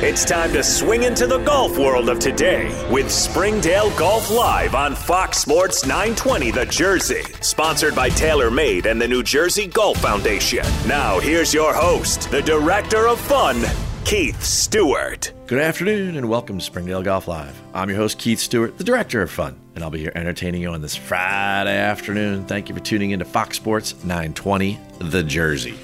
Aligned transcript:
It's 0.00 0.24
time 0.24 0.52
to 0.52 0.62
swing 0.62 1.02
into 1.02 1.26
the 1.26 1.38
golf 1.38 1.76
world 1.76 2.08
of 2.08 2.20
today 2.20 2.68
with 2.88 3.10
Springdale 3.10 3.90
Golf 3.98 4.30
Live 4.30 4.76
on 4.76 4.94
Fox 4.94 5.38
Sports 5.38 5.84
920 5.84 6.52
The 6.52 6.66
Jersey. 6.66 7.24
Sponsored 7.40 7.96
by 7.96 8.08
TaylorMade 8.08 8.86
and 8.86 9.02
the 9.02 9.08
New 9.08 9.24
Jersey 9.24 9.66
Golf 9.66 9.96
Foundation. 9.96 10.64
Now, 10.86 11.18
here's 11.18 11.52
your 11.52 11.74
host, 11.74 12.30
the 12.30 12.40
director 12.40 13.08
of 13.08 13.18
fun, 13.18 13.64
Keith 14.04 14.40
Stewart. 14.40 15.32
Good 15.48 15.58
afternoon 15.58 16.16
and 16.16 16.28
welcome 16.28 16.58
to 16.58 16.64
Springdale 16.64 17.02
Golf 17.02 17.26
Live. 17.26 17.60
I'm 17.74 17.88
your 17.88 17.98
host, 17.98 18.20
Keith 18.20 18.38
Stewart, 18.38 18.78
the 18.78 18.84
director 18.84 19.20
of 19.20 19.32
fun, 19.32 19.58
and 19.74 19.82
I'll 19.82 19.90
be 19.90 19.98
here 19.98 20.12
entertaining 20.14 20.62
you 20.62 20.70
on 20.70 20.80
this 20.80 20.94
Friday 20.94 21.76
afternoon. 21.76 22.46
Thank 22.46 22.68
you 22.68 22.74
for 22.76 22.80
tuning 22.80 23.10
in 23.10 23.18
to 23.18 23.24
Fox 23.24 23.56
Sports 23.56 23.96
920 24.04 24.78
The 25.00 25.24
Jersey. 25.24 25.74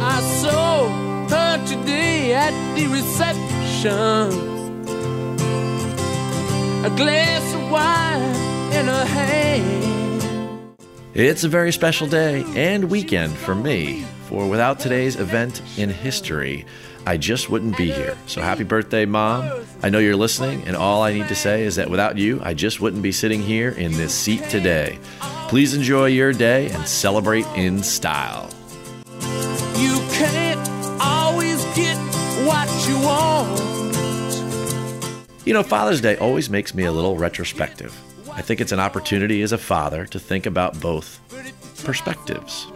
I 0.00 0.20
saw 0.40 1.11
her 1.32 1.66
today 1.66 2.34
at 2.34 2.52
the 2.76 2.86
reception. 2.88 4.28
A 6.84 6.90
glass 6.96 7.54
of 7.54 7.70
wine 7.70 8.72
in 8.72 8.86
her 8.86 9.04
hand. 9.04 10.78
It's 11.14 11.44
a 11.44 11.48
very 11.48 11.72
special 11.72 12.06
day 12.06 12.44
and 12.54 12.90
weekend 12.90 13.34
for 13.36 13.54
me, 13.54 14.04
for 14.28 14.48
without 14.48 14.78
today's 14.78 15.16
event 15.16 15.60
in 15.76 15.90
history, 15.90 16.64
I 17.04 17.16
just 17.16 17.50
wouldn't 17.50 17.76
be 17.76 17.90
here. 17.90 18.16
So 18.26 18.40
happy 18.40 18.64
birthday, 18.64 19.04
Mom. 19.06 19.64
I 19.82 19.90
know 19.90 19.98
you're 19.98 20.16
listening, 20.16 20.62
and 20.66 20.76
all 20.76 21.02
I 21.02 21.12
need 21.12 21.28
to 21.28 21.34
say 21.34 21.64
is 21.64 21.76
that 21.76 21.90
without 21.90 22.16
you, 22.16 22.40
I 22.42 22.54
just 22.54 22.80
wouldn't 22.80 23.02
be 23.02 23.12
sitting 23.12 23.42
here 23.42 23.70
in 23.70 23.92
this 23.92 24.14
seat 24.14 24.44
today. 24.44 24.98
Please 25.48 25.74
enjoy 25.74 26.06
your 26.06 26.32
day 26.32 26.70
and 26.70 26.86
celebrate 26.86 27.46
in 27.56 27.82
style. 27.82 28.48
You 35.44 35.52
know, 35.52 35.64
Father's 35.64 36.00
Day 36.00 36.16
always 36.18 36.48
makes 36.48 36.72
me 36.72 36.84
a 36.84 36.92
little 36.92 37.16
retrospective. 37.16 37.92
I 38.30 38.42
think 38.42 38.60
it's 38.60 38.70
an 38.70 38.78
opportunity 38.78 39.42
as 39.42 39.50
a 39.50 39.58
father 39.58 40.06
to 40.06 40.20
think 40.20 40.46
about 40.46 40.80
both 40.80 41.20
perspectives. 41.84 42.68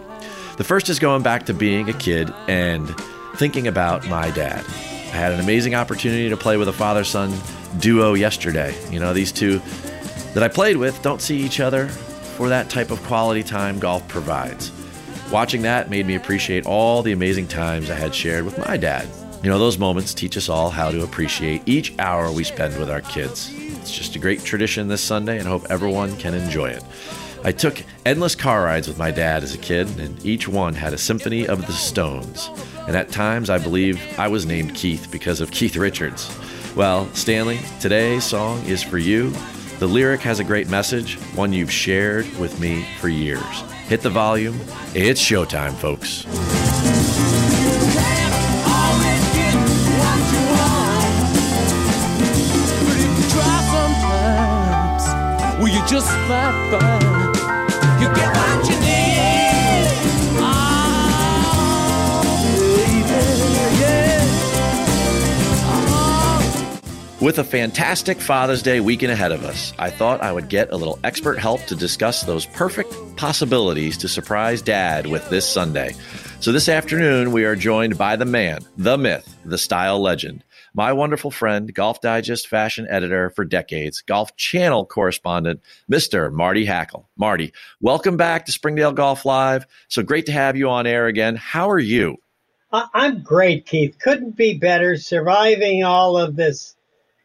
The 0.57 0.65
first 0.65 0.89
is 0.89 0.99
going 0.99 1.23
back 1.23 1.47
to 1.47 1.55
being 1.55 1.89
a 1.89 1.93
kid 1.93 2.33
and 2.49 2.93
thinking 3.37 3.69
about 3.69 4.09
my 4.09 4.33
dad. 4.33 4.65
I 4.67 5.19
had 5.19 5.33
an 5.33 5.39
amazing 5.39 5.77
opportunity 5.77 6.29
to 6.29 6.37
play 6.37 6.57
with 6.57 6.67
a 6.67 6.73
father 6.73 7.05
son 7.05 7.33
duo 7.79 8.15
yesterday. 8.15 8.75
You 8.91 8.99
know, 8.99 9.13
these 9.13 9.31
two 9.31 9.61
that 10.35 10.43
I 10.43 10.49
played 10.49 10.77
with 10.77 11.01
don't 11.03 11.23
see 11.23 11.39
each 11.39 11.61
other 11.61 11.87
for 11.87 12.49
that 12.49 12.69
type 12.69 12.91
of 12.91 13.01
quality 13.05 13.45
time 13.45 13.79
golf 13.79 14.07
provides. 14.09 14.73
Watching 15.31 15.63
that 15.63 15.89
made 15.89 16.07
me 16.07 16.17
appreciate 16.17 16.67
all 16.67 17.03
the 17.03 17.13
amazing 17.13 17.47
times 17.47 17.91
I 17.91 17.95
had 17.95 18.13
shared 18.13 18.45
with 18.45 18.59
my 18.59 18.77
dad. 18.77 19.09
You 19.47 19.53
know, 19.53 19.61
those 19.61 19.79
moments 19.79 20.13
teach 20.13 20.37
us 20.37 20.49
all 20.49 20.71
how 20.71 20.91
to 20.91 21.05
appreciate 21.05 21.63
each 21.67 21.97
hour 22.01 22.33
we 22.33 22.43
spend 22.43 22.77
with 22.81 22.91
our 22.91 23.01
kids. 23.01 23.49
It's 23.55 23.97
just 23.97 24.17
a 24.17 24.19
great 24.19 24.43
tradition 24.43 24.89
this 24.89 25.01
Sunday, 25.01 25.39
and 25.39 25.47
hope 25.47 25.67
everyone 25.71 26.17
can 26.17 26.35
enjoy 26.35 26.71
it. 26.71 26.83
I 27.45 27.53
took 27.53 27.81
endless 28.05 28.35
car 28.35 28.65
rides 28.65 28.89
with 28.89 28.99
my 28.99 29.13
dad 29.13 29.45
as 29.45 29.55
a 29.55 29.59
kid, 29.59 30.01
and 30.01 30.27
each 30.27 30.49
one 30.49 30.75
had 30.75 30.93
a 30.93 30.99
symphony 30.99 31.47
of 31.47 31.65
the 31.65 31.73
Stones. 31.73 32.51
And 32.89 32.97
at 32.97 33.11
times, 33.11 33.49
I 33.49 33.59
believe 33.59 34.03
I 34.19 34.27
was 34.27 34.47
named 34.47 34.75
Keith 34.75 35.13
because 35.13 35.41
of 35.41 35.53
Keith 35.53 35.77
Richards. 35.77 36.29
Well, 36.75 37.09
Stanley, 37.15 37.61
today's 37.79 38.25
song 38.25 38.65
is 38.65 38.83
for 38.83 38.99
you. 38.99 39.31
The 39.79 39.87
lyric 39.87 40.23
has 40.23 40.41
a 40.41 40.45
great 40.45 40.69
message, 40.69 41.21
one 41.37 41.53
you've 41.53 41.71
shared 41.71 42.27
with 42.41 42.59
me 42.59 42.85
for 43.01 43.09
years. 43.09 43.61
Hit 43.87 44.01
the 44.01 44.11
volume. 44.11 44.59
It's 44.93 45.23
showtime, 45.23 45.75
folks. 45.75 46.27
Oh. 56.09 57.17
With 67.27 67.39
a 67.39 67.45
fantastic 67.45 68.21
Father's 68.21 68.63
Day 68.63 68.79
weekend 68.79 69.11
ahead 69.11 69.33
of 69.33 69.43
us, 69.43 69.73
I 69.81 69.91
thought 69.91 70.23
I 70.23 70.31
would 70.31 70.49
get 70.49 70.71
a 70.71 70.77
little 70.77 70.99
expert 71.03 71.41
help 71.41 71.61
to 71.65 71.75
discuss 71.75 72.23
those 72.23 72.47
perfect 72.47 72.95
possibilities 73.17 73.97
to 73.99 74.09
surprise 74.09 74.63
Dad 74.63 75.07
with 75.07 75.29
this 75.29 75.49
Sunday. 75.49 75.97
So 76.39 76.53
this 76.53 76.69
afternoon, 76.69 77.33
we 77.33 77.45
are 77.45 77.57
joined 77.57 77.99
by 77.99 78.15
the 78.15 78.27
man, 78.27 78.61
the 78.77 78.97
myth, 78.97 79.35
the 79.45 79.59
style 79.59 80.01
legend, 80.01 80.45
my 80.77 80.93
wonderful 80.93 81.31
friend, 81.31 81.73
Golf 81.73 82.03
Digest 82.03 82.49
fashion 82.49 82.87
editor 82.91 83.31
for 83.31 83.47
decades, 83.47 84.03
Golf 84.03 84.37
Channel 84.37 84.85
correspondent, 84.85 85.63
Mr. 85.91 86.31
Marty 86.31 86.67
Hackel. 86.67 87.07
Marty, 87.17 87.55
welcome 87.81 88.19
back 88.19 88.45
to 88.45 88.53
Springdale 88.53 88.93
Golf 88.93 89.25
Live. 89.25 89.67
So 89.89 90.03
great 90.03 90.27
to 90.27 90.33
have 90.33 90.55
you 90.55 90.69
on 90.69 90.87
air 90.87 91.07
again. 91.07 91.35
How 91.35 91.71
are 91.71 91.79
you? 91.79 92.19
I'm 92.71 93.23
great, 93.23 93.65
Keith. 93.65 93.97
Couldn't 93.99 94.37
be 94.37 94.59
better 94.59 94.97
surviving 94.97 95.83
all 95.83 96.19
of 96.19 96.37
this 96.37 96.77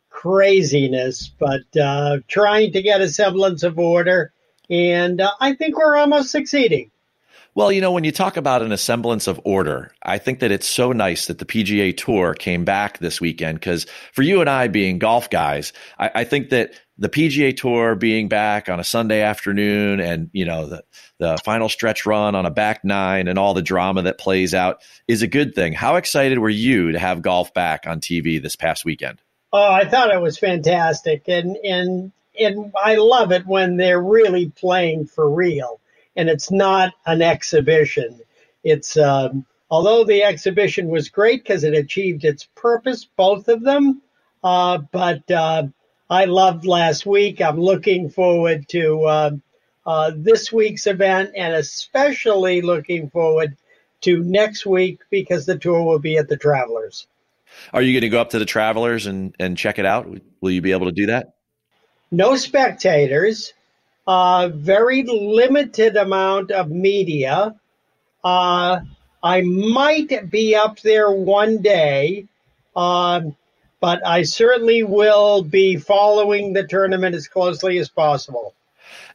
craziness, 0.10 1.28
but 1.28 1.76
uh, 1.78 2.20
trying 2.30 2.72
to 2.72 2.82
get 2.82 3.02
a 3.02 3.10
semblance 3.10 3.64
of 3.64 3.78
order. 3.78 4.32
And 4.70 5.20
uh, 5.20 5.32
I 5.42 5.56
think 5.56 5.78
we're 5.78 5.98
almost 5.98 6.32
succeeding. 6.32 6.91
Well, 7.54 7.72
you 7.72 7.82
know, 7.82 7.92
when 7.92 8.06
you 8.06 8.14
talk 8.14 8.38
about 8.38 8.62
an 8.62 8.72
assemblance 8.72 9.28
of 9.28 9.42
order, 9.44 9.92
I 10.04 10.20
think 10.20 10.40
that 10.40 10.52
it's 10.52 10.68
so 10.68 10.94
nice 10.94 11.26
that 11.26 11.38
the 11.38 11.46
PGA 11.46 11.96
Tour 11.96 12.34
came 12.34 12.64
back 12.64 13.00
this 13.00 13.20
weekend 13.20 13.60
because 13.60 13.86
for 14.14 14.22
you 14.22 14.40
and 14.40 14.50
I 14.50 14.70
being 14.70 15.00
golf 15.00 15.30
guys, 15.30 15.74
I, 16.00 16.12
I 16.16 16.24
think 16.24 16.50
that 16.52 16.74
the 16.98 17.10
PGA 17.10 17.56
Tour 17.58 17.96
being 17.96 18.30
back 18.30 18.70
on 18.70 18.80
a 18.80 18.86
Sunday 18.86 19.22
afternoon 19.22 20.00
and, 20.00 20.30
you 20.32 20.46
know, 20.46 20.68
the, 20.68 20.84
the 21.18 21.38
final 21.44 21.68
stretch 21.68 22.06
run 22.06 22.36
on 22.36 22.46
a 22.46 22.52
back 22.52 22.86
nine 22.86 23.28
and 23.28 23.38
all 23.38 23.54
the 23.54 23.62
drama 23.62 24.04
that 24.04 24.18
plays 24.18 24.54
out 24.54 24.82
is 25.10 25.22
a 25.22 25.28
good 25.28 25.54
thing. 25.54 25.74
How 25.74 25.98
excited 25.98 26.40
were 26.40 26.50
you 26.50 26.94
to 26.94 27.00
have 27.00 27.22
golf 27.22 27.54
back 27.54 27.86
on 27.86 28.00
TV 28.00 28.42
this 28.42 28.56
past 28.56 28.86
weekend? 28.86 29.20
Oh, 29.52 29.72
I 29.72 29.84
thought 29.90 30.14
it 30.14 30.22
was 30.22 30.38
fantastic, 30.38 31.28
and 31.28 31.58
and 31.58 32.14
and 32.40 32.72
I 32.82 32.96
love 32.96 33.34
it 33.34 33.46
when 33.46 33.76
they're 33.76 34.02
really 34.02 34.50
playing 34.50 35.08
for 35.08 35.30
real, 35.30 35.81
and 36.16 36.30
it's 36.30 36.52
not 36.52 36.94
an 37.06 37.22
exhibition. 37.22 38.22
It's 38.64 38.98
um, 38.98 39.46
although 39.70 40.04
the 40.04 40.24
exhibition 40.24 40.88
was 40.88 41.10
great 41.10 41.44
because 41.44 41.64
it 41.64 41.74
achieved 41.74 42.26
its 42.26 42.48
purpose, 42.56 43.06
both 43.06 43.48
of 43.48 43.64
them. 43.64 44.02
Uh, 44.44 44.80
but 44.92 45.30
uh, 45.32 45.64
I 46.10 46.26
loved 46.26 46.66
last 46.66 47.06
week. 47.06 47.42
I'm 47.42 47.60
looking 47.60 48.10
forward 48.10 48.68
to 48.70 49.04
uh, 49.04 49.32
uh, 49.86 50.12
this 50.16 50.52
week's 50.52 50.88
event, 50.88 51.32
and 51.36 51.54
especially 51.54 52.62
looking 52.62 53.10
forward 53.10 53.58
to 54.02 54.24
next 54.24 54.66
week 54.66 55.00
because 55.10 55.46
the 55.46 55.58
tour 55.58 55.84
will 55.84 56.00
be 56.00 56.18
at 56.18 56.28
the 56.28 56.38
Travelers. 56.38 57.08
Are 57.74 57.82
you 57.82 57.94
going 57.94 58.02
to 58.02 58.10
go 58.10 58.22
up 58.22 58.32
to 58.32 58.40
the 58.40 58.46
Travelers 58.46 59.06
and, 59.06 59.36
and 59.40 59.58
check 59.58 59.78
it 59.78 59.86
out? 59.86 60.08
Will 60.40 60.52
you 60.52 60.62
be 60.62 60.72
able 60.72 60.88
to 60.88 60.92
do 60.92 61.08
that? 61.08 61.36
no 62.12 62.36
spectators, 62.36 63.54
uh, 64.08 64.50
very 64.54 65.04
limited 65.04 65.96
amount 65.96 66.52
of 66.52 66.70
media. 66.70 67.56
Uh, 68.24 68.82
I 69.24 69.42
might 69.42 70.30
be 70.30 70.56
up 70.56 70.80
there 70.80 71.12
one 71.12 71.62
day, 71.62 72.26
um, 72.76 73.36
but 73.80 74.06
I 74.06 74.24
certainly 74.24 74.84
will 74.84 75.44
be 75.44 75.78
following 75.78 76.54
the 76.54 76.66
tournament 76.68 77.16
as 77.16 77.28
closely 77.28 77.78
as 77.78 77.90
possible. 77.90 78.54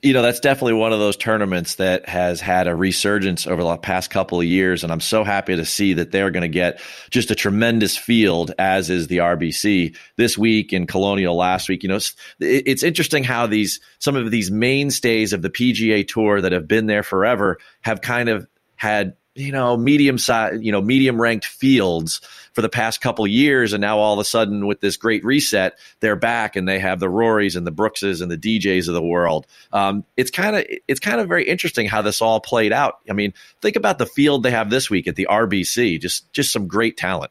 You 0.02 0.12
know 0.12 0.22
that's 0.22 0.40
definitely 0.40 0.74
one 0.74 0.92
of 0.92 0.98
those 0.98 1.16
tournaments 1.16 1.76
that 1.76 2.08
has 2.08 2.40
had 2.40 2.68
a 2.68 2.74
resurgence 2.74 3.46
over 3.46 3.62
the 3.62 3.76
past 3.76 4.10
couple 4.10 4.38
of 4.38 4.46
years 4.46 4.82
and 4.82 4.92
i'm 4.92 5.00
so 5.00 5.24
happy 5.24 5.56
to 5.56 5.64
see 5.64 5.94
that 5.94 6.10
they're 6.10 6.30
going 6.30 6.42
to 6.42 6.48
get 6.48 6.80
just 7.10 7.30
a 7.30 7.34
tremendous 7.34 7.96
field 7.96 8.52
as 8.58 8.90
is 8.90 9.06
the 9.08 9.18
rbc 9.18 9.96
this 10.16 10.36
week 10.36 10.72
in 10.72 10.86
colonial 10.86 11.36
last 11.36 11.68
week 11.68 11.82
you 11.82 11.88
know 11.88 11.96
it's, 11.96 12.14
it's 12.40 12.82
interesting 12.82 13.24
how 13.24 13.46
these 13.46 13.80
some 13.98 14.16
of 14.16 14.30
these 14.30 14.50
mainstays 14.50 15.32
of 15.32 15.42
the 15.42 15.50
pga 15.50 16.06
tour 16.06 16.40
that 16.40 16.52
have 16.52 16.68
been 16.68 16.86
there 16.86 17.02
forever 17.02 17.58
have 17.82 18.00
kind 18.00 18.28
of 18.28 18.46
had 18.76 19.16
you 19.36 19.52
know 19.52 19.76
medium 19.76 20.18
size 20.18 20.58
you 20.60 20.72
know 20.72 20.80
medium 20.80 21.20
ranked 21.20 21.44
fields 21.44 22.20
for 22.56 22.62
the 22.62 22.70
past 22.70 23.02
couple 23.02 23.26
years 23.26 23.74
and 23.74 23.82
now 23.82 23.98
all 23.98 24.14
of 24.14 24.18
a 24.18 24.24
sudden 24.24 24.66
with 24.66 24.80
this 24.80 24.96
great 24.96 25.22
reset 25.26 25.78
they're 26.00 26.16
back 26.16 26.56
and 26.56 26.66
they 26.66 26.78
have 26.78 27.00
the 27.00 27.06
rorys 27.06 27.54
and 27.54 27.66
the 27.66 27.70
brookses 27.70 28.22
and 28.22 28.30
the 28.30 28.38
djs 28.38 28.88
of 28.88 28.94
the 28.94 29.02
world. 29.02 29.46
Um, 29.74 30.04
it's 30.16 30.30
kind 30.30 30.56
of 30.56 30.64
it's 30.88 30.98
kind 30.98 31.20
of 31.20 31.28
very 31.28 31.46
interesting 31.46 31.86
how 31.86 32.00
this 32.00 32.22
all 32.22 32.40
played 32.40 32.72
out. 32.72 33.00
I 33.10 33.12
mean 33.12 33.34
think 33.60 33.76
about 33.76 33.98
the 33.98 34.06
field 34.06 34.42
they 34.42 34.52
have 34.52 34.70
this 34.70 34.88
week 34.88 35.06
at 35.06 35.16
the 35.16 35.28
rbc 35.30 36.00
just 36.00 36.32
just 36.32 36.50
some 36.50 36.66
great 36.66 36.96
talent. 36.96 37.30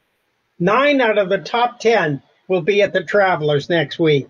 Nine 0.60 1.02
out 1.02 1.18
of 1.18 1.30
the 1.30 1.40
top 1.40 1.80
10 1.80 2.22
will 2.48 2.62
be 2.62 2.84
at 2.84 2.94
the 2.94 3.04
Travelers 3.04 3.68
next 3.68 3.98
week. 3.98 4.30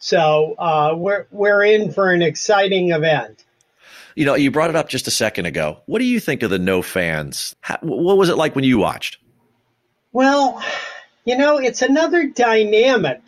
So 0.00 0.56
uh, 0.58 0.94
we're, 0.96 1.26
we're 1.30 1.62
in 1.62 1.92
for 1.92 2.12
an 2.12 2.20
exciting 2.20 2.90
event. 2.90 3.44
you 4.16 4.24
know 4.24 4.34
you 4.34 4.50
brought 4.50 4.70
it 4.70 4.76
up 4.76 4.88
just 4.88 5.06
a 5.06 5.12
second 5.12 5.46
ago. 5.46 5.80
What 5.86 6.00
do 6.00 6.04
you 6.04 6.18
think 6.18 6.42
of 6.42 6.50
the 6.50 6.58
no 6.58 6.82
fans? 6.82 7.54
How, 7.60 7.78
what 7.80 8.18
was 8.18 8.28
it 8.28 8.36
like 8.36 8.56
when 8.56 8.64
you 8.64 8.78
watched 8.78 9.18
Well, 10.12 10.62
you 11.24 11.36
know, 11.36 11.58
it's 11.58 11.82
another 11.82 12.26
dynamic. 12.26 13.22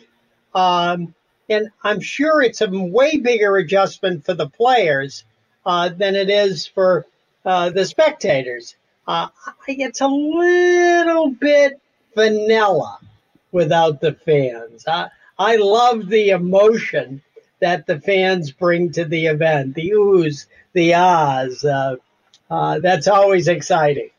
Um, 0.53 1.13
and 1.49 1.69
I'm 1.83 1.99
sure 1.99 2.41
it's 2.41 2.61
a 2.61 2.69
way 2.69 3.17
bigger 3.17 3.57
adjustment 3.57 4.25
for 4.25 4.33
the 4.33 4.49
players 4.49 5.23
uh, 5.65 5.89
than 5.89 6.15
it 6.15 6.29
is 6.29 6.67
for 6.67 7.05
uh, 7.45 7.69
the 7.69 7.85
spectators. 7.85 8.75
Uh, 9.07 9.27
it's 9.67 10.01
a 10.01 10.07
little 10.07 11.31
bit 11.31 11.79
vanilla 12.15 12.99
without 13.51 14.01
the 14.01 14.13
fans. 14.13 14.85
I, 14.87 15.09
I 15.37 15.57
love 15.57 16.07
the 16.07 16.29
emotion 16.29 17.21
that 17.59 17.85
the 17.85 17.99
fans 17.99 18.51
bring 18.51 18.91
to 18.93 19.05
the 19.05 19.27
event, 19.27 19.75
the 19.75 19.91
oohs, 19.91 20.45
the 20.73 20.93
ahs. 20.93 21.63
Uh, 21.63 21.95
uh, 22.49 22.79
that's 22.79 23.07
always 23.07 23.47
exciting. 23.47 24.09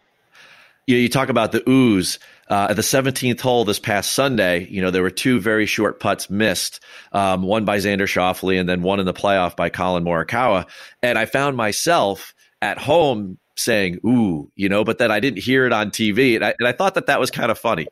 You, 0.87 0.97
you 0.97 1.09
talk 1.09 1.29
about 1.29 1.53
the 1.53 1.61
oohs. 1.61 2.19
Uh, 2.49 2.69
at 2.71 2.77
the 2.77 2.83
17th 2.83 3.41
hole 3.41 3.65
this 3.65 3.81
past 3.81 4.13
Sunday, 4.13 4.67
you 4.67 4.81
know, 4.81 4.91
there 4.91 5.03
were 5.03 5.11
two 5.11 5.41
very 5.41 5.67
short 5.67 5.99
putts 5.99 6.31
missed, 6.31 6.81
um, 7.13 7.43
one 7.43 7.65
by 7.65 7.79
Xander 7.79 8.07
Schauffele 8.07 8.59
and 8.59 8.69
then 8.69 8.83
one 8.83 9.01
in 9.01 9.07
the 9.07 9.13
playoff 9.13 9.57
by 9.57 9.69
Collin 9.69 10.05
Morikawa. 10.05 10.67
And 11.03 11.19
I 11.19 11.27
found 11.27 11.57
myself 11.57 12.35
at 12.63 12.79
home 12.79 13.39
saying, 13.57 13.99
ooh, 14.07 14.51
you 14.55 14.69
know, 14.69 14.85
but 14.85 14.99
then 14.99 15.11
I 15.11 15.19
didn't 15.19 15.41
hear 15.43 15.67
it 15.67 15.73
on 15.73 15.91
TV. 15.91 16.37
And 16.37 16.45
I, 16.45 16.55
and 16.59 16.69
I 16.69 16.73
thought 16.73 16.95
that 16.95 17.07
that 17.07 17.19
was 17.19 17.31
kind 17.31 17.51
of 17.51 17.59
funny. 17.59 17.89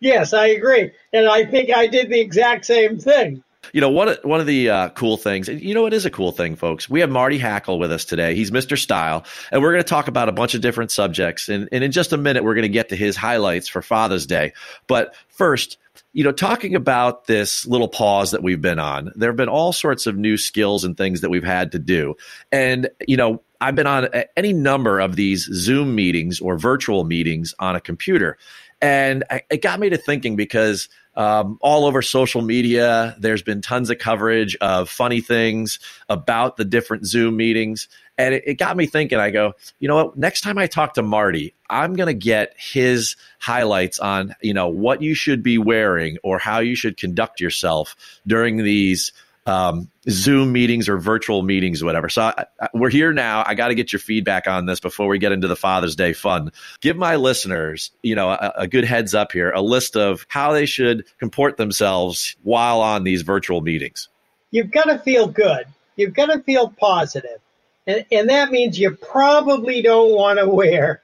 Yes, 0.00 0.32
I 0.32 0.46
agree. 0.48 0.90
And 1.12 1.28
I 1.28 1.44
think 1.44 1.70
I 1.74 1.86
did 1.86 2.10
the 2.10 2.20
exact 2.20 2.66
same 2.66 2.98
thing. 2.98 3.42
You 3.72 3.80
know, 3.80 3.90
one 3.90 4.16
one 4.22 4.40
of 4.40 4.46
the 4.46 4.70
uh, 4.70 4.88
cool 4.90 5.16
things, 5.16 5.48
you 5.48 5.74
know, 5.74 5.86
it 5.86 5.92
is 5.92 6.06
a 6.06 6.10
cool 6.10 6.32
thing, 6.32 6.56
folks. 6.56 6.88
We 6.88 7.00
have 7.00 7.10
Marty 7.10 7.38
Hackel 7.38 7.78
with 7.78 7.92
us 7.92 8.04
today. 8.04 8.34
He's 8.34 8.50
Mr. 8.50 8.78
Style, 8.78 9.24
and 9.50 9.62
we're 9.62 9.72
going 9.72 9.82
to 9.82 9.88
talk 9.88 10.08
about 10.08 10.28
a 10.28 10.32
bunch 10.32 10.54
of 10.54 10.60
different 10.60 10.90
subjects. 10.90 11.48
And, 11.48 11.68
and 11.72 11.84
in 11.84 11.92
just 11.92 12.12
a 12.12 12.16
minute, 12.16 12.44
we're 12.44 12.54
going 12.54 12.62
to 12.62 12.68
get 12.68 12.90
to 12.90 12.96
his 12.96 13.16
highlights 13.16 13.68
for 13.68 13.82
Father's 13.82 14.26
Day. 14.26 14.52
But 14.86 15.14
first, 15.28 15.78
you 16.12 16.24
know, 16.24 16.32
talking 16.32 16.74
about 16.74 17.26
this 17.26 17.66
little 17.66 17.88
pause 17.88 18.30
that 18.30 18.42
we've 18.42 18.60
been 18.60 18.78
on, 18.78 19.12
there 19.16 19.30
have 19.30 19.36
been 19.36 19.48
all 19.48 19.72
sorts 19.72 20.06
of 20.06 20.16
new 20.16 20.36
skills 20.36 20.84
and 20.84 20.96
things 20.96 21.20
that 21.20 21.30
we've 21.30 21.44
had 21.44 21.72
to 21.72 21.78
do. 21.78 22.14
And, 22.52 22.88
you 23.06 23.16
know, 23.16 23.42
I've 23.60 23.74
been 23.74 23.86
on 23.86 24.08
any 24.36 24.52
number 24.52 25.00
of 25.00 25.16
these 25.16 25.48
Zoom 25.52 25.94
meetings 25.94 26.40
or 26.40 26.58
virtual 26.58 27.04
meetings 27.04 27.54
on 27.58 27.76
a 27.76 27.80
computer. 27.80 28.36
And 28.84 29.24
it 29.48 29.62
got 29.62 29.80
me 29.80 29.88
to 29.88 29.96
thinking 29.96 30.36
because 30.36 30.90
um, 31.16 31.56
all 31.62 31.86
over 31.86 32.02
social 32.02 32.42
media, 32.42 33.16
there's 33.18 33.40
been 33.40 33.62
tons 33.62 33.88
of 33.88 33.96
coverage 33.98 34.56
of 34.56 34.90
funny 34.90 35.22
things 35.22 35.78
about 36.10 36.58
the 36.58 36.66
different 36.66 37.06
Zoom 37.06 37.38
meetings. 37.38 37.88
And 38.18 38.34
it, 38.34 38.42
it 38.46 38.54
got 38.58 38.76
me 38.76 38.84
thinking, 38.84 39.18
I 39.18 39.30
go, 39.30 39.54
you 39.78 39.88
know 39.88 39.94
what? 39.94 40.18
Next 40.18 40.42
time 40.42 40.58
I 40.58 40.66
talk 40.66 40.92
to 40.94 41.02
Marty, 41.02 41.54
I'm 41.70 41.94
going 41.94 42.08
to 42.08 42.12
get 42.12 42.52
his 42.58 43.16
highlights 43.40 43.98
on, 44.00 44.34
you 44.42 44.52
know, 44.52 44.68
what 44.68 45.00
you 45.00 45.14
should 45.14 45.42
be 45.42 45.56
wearing 45.56 46.18
or 46.22 46.38
how 46.38 46.58
you 46.58 46.76
should 46.76 46.98
conduct 46.98 47.40
yourself 47.40 47.96
during 48.26 48.58
these 48.58 49.12
um, 49.46 49.90
Zoom 50.08 50.52
meetings 50.52 50.88
or 50.88 50.98
virtual 50.98 51.42
meetings, 51.42 51.82
or 51.82 51.86
whatever. 51.86 52.08
So 52.08 52.22
I, 52.22 52.44
I, 52.60 52.68
we're 52.74 52.90
here 52.90 53.12
now. 53.12 53.44
I 53.46 53.54
got 53.54 53.68
to 53.68 53.74
get 53.74 53.92
your 53.92 54.00
feedback 54.00 54.46
on 54.46 54.66
this 54.66 54.80
before 54.80 55.08
we 55.08 55.18
get 55.18 55.32
into 55.32 55.48
the 55.48 55.56
Father's 55.56 55.96
Day 55.96 56.12
fun. 56.12 56.50
Give 56.80 56.96
my 56.96 57.16
listeners, 57.16 57.90
you 58.02 58.14
know, 58.14 58.30
a, 58.30 58.52
a 58.58 58.68
good 58.68 58.84
heads 58.84 59.14
up 59.14 59.32
here, 59.32 59.50
a 59.50 59.62
list 59.62 59.96
of 59.96 60.26
how 60.28 60.52
they 60.52 60.66
should 60.66 61.04
comport 61.18 61.56
themselves 61.56 62.36
while 62.42 62.80
on 62.80 63.04
these 63.04 63.22
virtual 63.22 63.60
meetings. 63.60 64.08
You've 64.50 64.70
got 64.70 64.84
to 64.84 64.98
feel 64.98 65.26
good. 65.26 65.66
You've 65.96 66.14
got 66.14 66.26
to 66.26 66.40
feel 66.40 66.68
positive. 66.70 67.40
And, 67.86 68.04
and 68.10 68.28
that 68.30 68.50
means 68.50 68.78
you 68.78 68.92
probably 68.92 69.82
don't 69.82 70.12
want 70.12 70.38
to 70.38 70.48
wear 70.48 71.02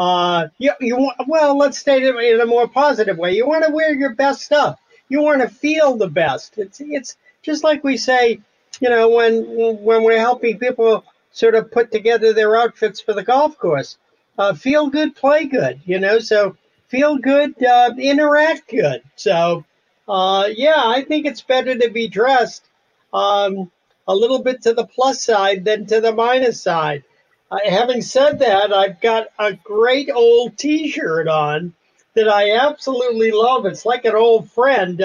uh, 0.00 0.48
you, 0.56 0.72
you 0.80 0.96
want, 0.96 1.14
well, 1.26 1.58
let's 1.58 1.76
state 1.76 2.02
it 2.02 2.16
in 2.16 2.40
a 2.40 2.46
more 2.46 2.66
positive 2.66 3.18
way. 3.18 3.32
You 3.32 3.46
want 3.46 3.66
to 3.66 3.70
wear 3.70 3.92
your 3.92 4.14
best 4.14 4.40
stuff. 4.40 4.78
You 5.10 5.20
want 5.20 5.42
to 5.42 5.48
feel 5.50 5.98
the 5.98 6.08
best. 6.08 6.56
It's 6.56 6.80
it's 6.80 7.16
just 7.42 7.64
like 7.64 7.84
we 7.84 7.96
say, 7.96 8.40
you 8.80 8.88
know, 8.88 9.08
when 9.08 9.44
when 9.82 10.02
we're 10.02 10.18
helping 10.18 10.58
people 10.58 11.04
sort 11.32 11.54
of 11.54 11.70
put 11.70 11.92
together 11.92 12.32
their 12.32 12.56
outfits 12.56 13.00
for 13.00 13.12
the 13.12 13.22
golf 13.22 13.58
course. 13.58 13.96
Uh, 14.38 14.54
feel 14.54 14.88
good, 14.88 15.14
play 15.14 15.44
good, 15.44 15.80
you 15.84 15.98
know. 15.98 16.18
So 16.18 16.56
feel 16.88 17.18
good, 17.18 17.62
uh, 17.62 17.92
interact 17.98 18.68
good. 18.68 19.02
So 19.16 19.64
uh, 20.08 20.48
yeah, 20.54 20.82
I 20.84 21.04
think 21.04 21.26
it's 21.26 21.42
better 21.42 21.76
to 21.76 21.90
be 21.90 22.08
dressed 22.08 22.64
um, 23.12 23.70
a 24.08 24.14
little 24.14 24.42
bit 24.42 24.62
to 24.62 24.74
the 24.74 24.86
plus 24.86 25.24
side 25.24 25.64
than 25.64 25.86
to 25.86 26.00
the 26.00 26.12
minus 26.12 26.62
side. 26.62 27.04
Uh, 27.50 27.58
having 27.68 28.02
said 28.02 28.40
that, 28.40 28.72
I've 28.72 29.00
got 29.00 29.28
a 29.38 29.52
great 29.52 30.10
old 30.10 30.56
T-shirt 30.56 31.28
on 31.28 31.74
that 32.14 32.28
I 32.28 32.56
absolutely 32.56 33.30
love. 33.30 33.66
It's 33.66 33.86
like 33.86 34.04
an 34.04 34.14
old 34.14 34.50
friend. 34.50 35.00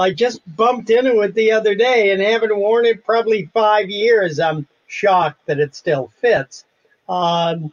I 0.00 0.12
just 0.12 0.40
bumped 0.56 0.88
into 0.88 1.20
it 1.20 1.34
the 1.34 1.52
other 1.52 1.74
day 1.74 2.10
and 2.10 2.22
haven't 2.22 2.56
worn 2.56 2.86
it 2.86 3.04
probably 3.04 3.50
five 3.52 3.90
years. 3.90 4.40
I'm 4.40 4.66
shocked 4.86 5.44
that 5.44 5.60
it 5.60 5.74
still 5.74 6.10
fits. 6.22 6.64
Um, 7.06 7.70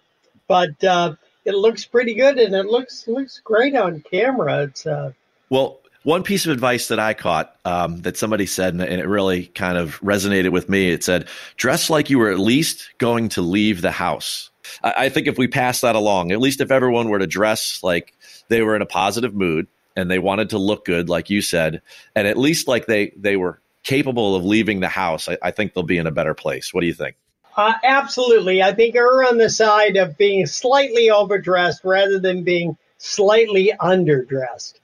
but 0.48 0.84
uh, 0.84 1.16
it 1.46 1.56
looks 1.56 1.86
pretty 1.86 2.16
good 2.16 2.38
and 2.38 2.54
it 2.54 2.66
looks 2.66 3.08
looks 3.08 3.40
great 3.40 3.76
on 3.76 4.04
camera. 4.12 4.64
It's 4.64 4.86
uh, 4.86 5.14
well, 5.50 5.80
one 6.04 6.24
piece 6.24 6.46
of 6.46 6.52
advice 6.52 6.90
that 6.90 7.00
I 7.00 7.14
caught 7.14 7.56
um, 7.64 8.02
that 8.02 8.18
somebody 8.18 8.46
said, 8.46 8.74
and 8.74 8.84
it 8.84 9.08
really 9.08 9.46
kind 9.48 9.78
of 9.78 10.00
resonated 10.02 10.52
with 10.52 10.68
me. 10.68 10.90
It 10.90 11.06
said, 11.06 11.30
"Dress 11.56 11.90
like 11.90 12.10
you 12.10 12.20
were 12.20 12.32
at 12.32 12.40
least 12.40 12.90
going 12.98 13.30
to 13.30 13.42
leave 13.42 13.82
the 13.82 13.92
house." 13.92 14.50
I, 14.84 14.94
I 14.98 15.10
think 15.10 15.28
if 15.28 15.38
we 15.38 15.48
pass 15.48 15.82
that 15.82 15.96
along, 15.96 16.34
at 16.34 16.42
least 16.42 16.60
if 16.60 16.72
everyone 16.72 17.08
were 17.08 17.20
to 17.20 17.28
dress 17.28 17.80
like 17.84 18.14
they 18.50 18.62
were 18.62 18.76
in 18.76 18.82
a 18.82 18.86
positive 18.86 19.34
mood, 19.34 19.68
and 19.98 20.10
they 20.10 20.20
wanted 20.20 20.50
to 20.52 20.58
look 20.58 20.86
good, 20.86 21.10
like 21.10 21.30
you 21.30 21.42
said, 21.42 21.82
and 22.16 22.28
at 22.28 22.38
least 22.38 22.68
like 22.68 22.86
they 22.86 23.12
they 23.18 23.36
were 23.36 23.60
capable 23.84 24.36
of 24.36 24.46
leaving 24.46 24.80
the 24.80 24.88
house, 24.88 25.28
I, 25.28 25.38
I 25.42 25.52
think 25.52 25.74
they'll 25.74 25.84
be 25.84 25.98
in 25.98 26.08
a 26.08 26.12
better 26.12 26.34
place. 26.34 26.74
What 26.74 26.82
do 26.82 26.88
you 26.88 26.94
think? 26.94 27.16
Uh, 27.56 27.74
absolutely. 27.84 28.62
I 28.62 28.74
think 28.74 28.96
are 28.96 29.26
on 29.26 29.38
the 29.38 29.50
side 29.50 29.98
of 29.98 30.18
being 30.18 30.46
slightly 30.46 31.10
overdressed 31.10 31.84
rather 31.84 32.20
than 32.20 32.44
being 32.44 32.78
slightly 33.00 33.74
underdressed. 33.82 34.76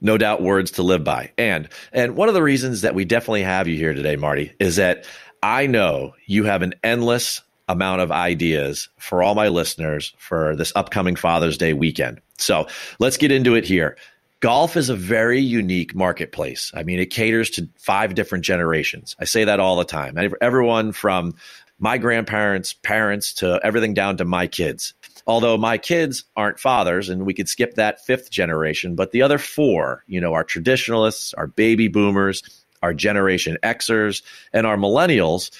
No 0.00 0.18
doubt 0.18 0.42
words 0.42 0.72
to 0.72 0.82
live 0.82 1.04
by. 1.04 1.30
And 1.38 1.68
and 1.92 2.16
one 2.16 2.28
of 2.28 2.34
the 2.34 2.42
reasons 2.42 2.80
that 2.82 2.94
we 2.94 3.04
definitely 3.04 3.42
have 3.42 3.68
you 3.68 3.76
here 3.76 3.94
today, 3.94 4.16
Marty, 4.16 4.52
is 4.58 4.76
that 4.76 5.06
I 5.42 5.66
know 5.66 6.14
you 6.26 6.44
have 6.44 6.62
an 6.62 6.74
endless 6.82 7.42
amount 7.68 8.00
of 8.00 8.12
ideas 8.12 8.88
for 8.98 9.22
all 9.22 9.34
my 9.34 9.48
listeners 9.48 10.14
for 10.18 10.54
this 10.56 10.72
upcoming 10.74 11.16
Father's 11.16 11.58
Day 11.58 11.72
weekend. 11.72 12.20
So 12.38 12.66
let's 12.98 13.16
get 13.16 13.32
into 13.32 13.54
it 13.54 13.64
here 13.64 13.96
golf 14.40 14.76
is 14.76 14.88
a 14.88 14.96
very 14.96 15.40
unique 15.40 15.94
marketplace. 15.94 16.70
I 16.74 16.82
mean, 16.82 16.98
it 16.98 17.10
caters 17.10 17.50
to 17.50 17.68
five 17.78 18.14
different 18.14 18.44
generations. 18.44 19.16
I 19.18 19.24
say 19.24 19.44
that 19.44 19.60
all 19.60 19.76
the 19.76 19.84
time. 19.84 20.16
Everyone 20.40 20.92
from 20.92 21.34
my 21.78 21.98
grandparents, 21.98 22.72
parents, 22.72 23.34
to 23.34 23.60
everything 23.62 23.94
down 23.94 24.16
to 24.18 24.24
my 24.24 24.46
kids. 24.46 24.94
Although 25.26 25.58
my 25.58 25.76
kids 25.76 26.24
aren't 26.36 26.60
fathers, 26.60 27.08
and 27.08 27.26
we 27.26 27.34
could 27.34 27.48
skip 27.48 27.74
that 27.74 28.04
fifth 28.04 28.30
generation, 28.30 28.94
but 28.94 29.10
the 29.10 29.22
other 29.22 29.38
four, 29.38 30.04
you 30.06 30.20
know, 30.20 30.34
our 30.34 30.44
traditionalists, 30.44 31.34
our 31.34 31.48
baby 31.48 31.88
boomers, 31.88 32.42
our 32.82 32.94
Generation 32.94 33.58
Xers, 33.62 34.22
and 34.52 34.66
our 34.66 34.76
millennials, 34.76 35.50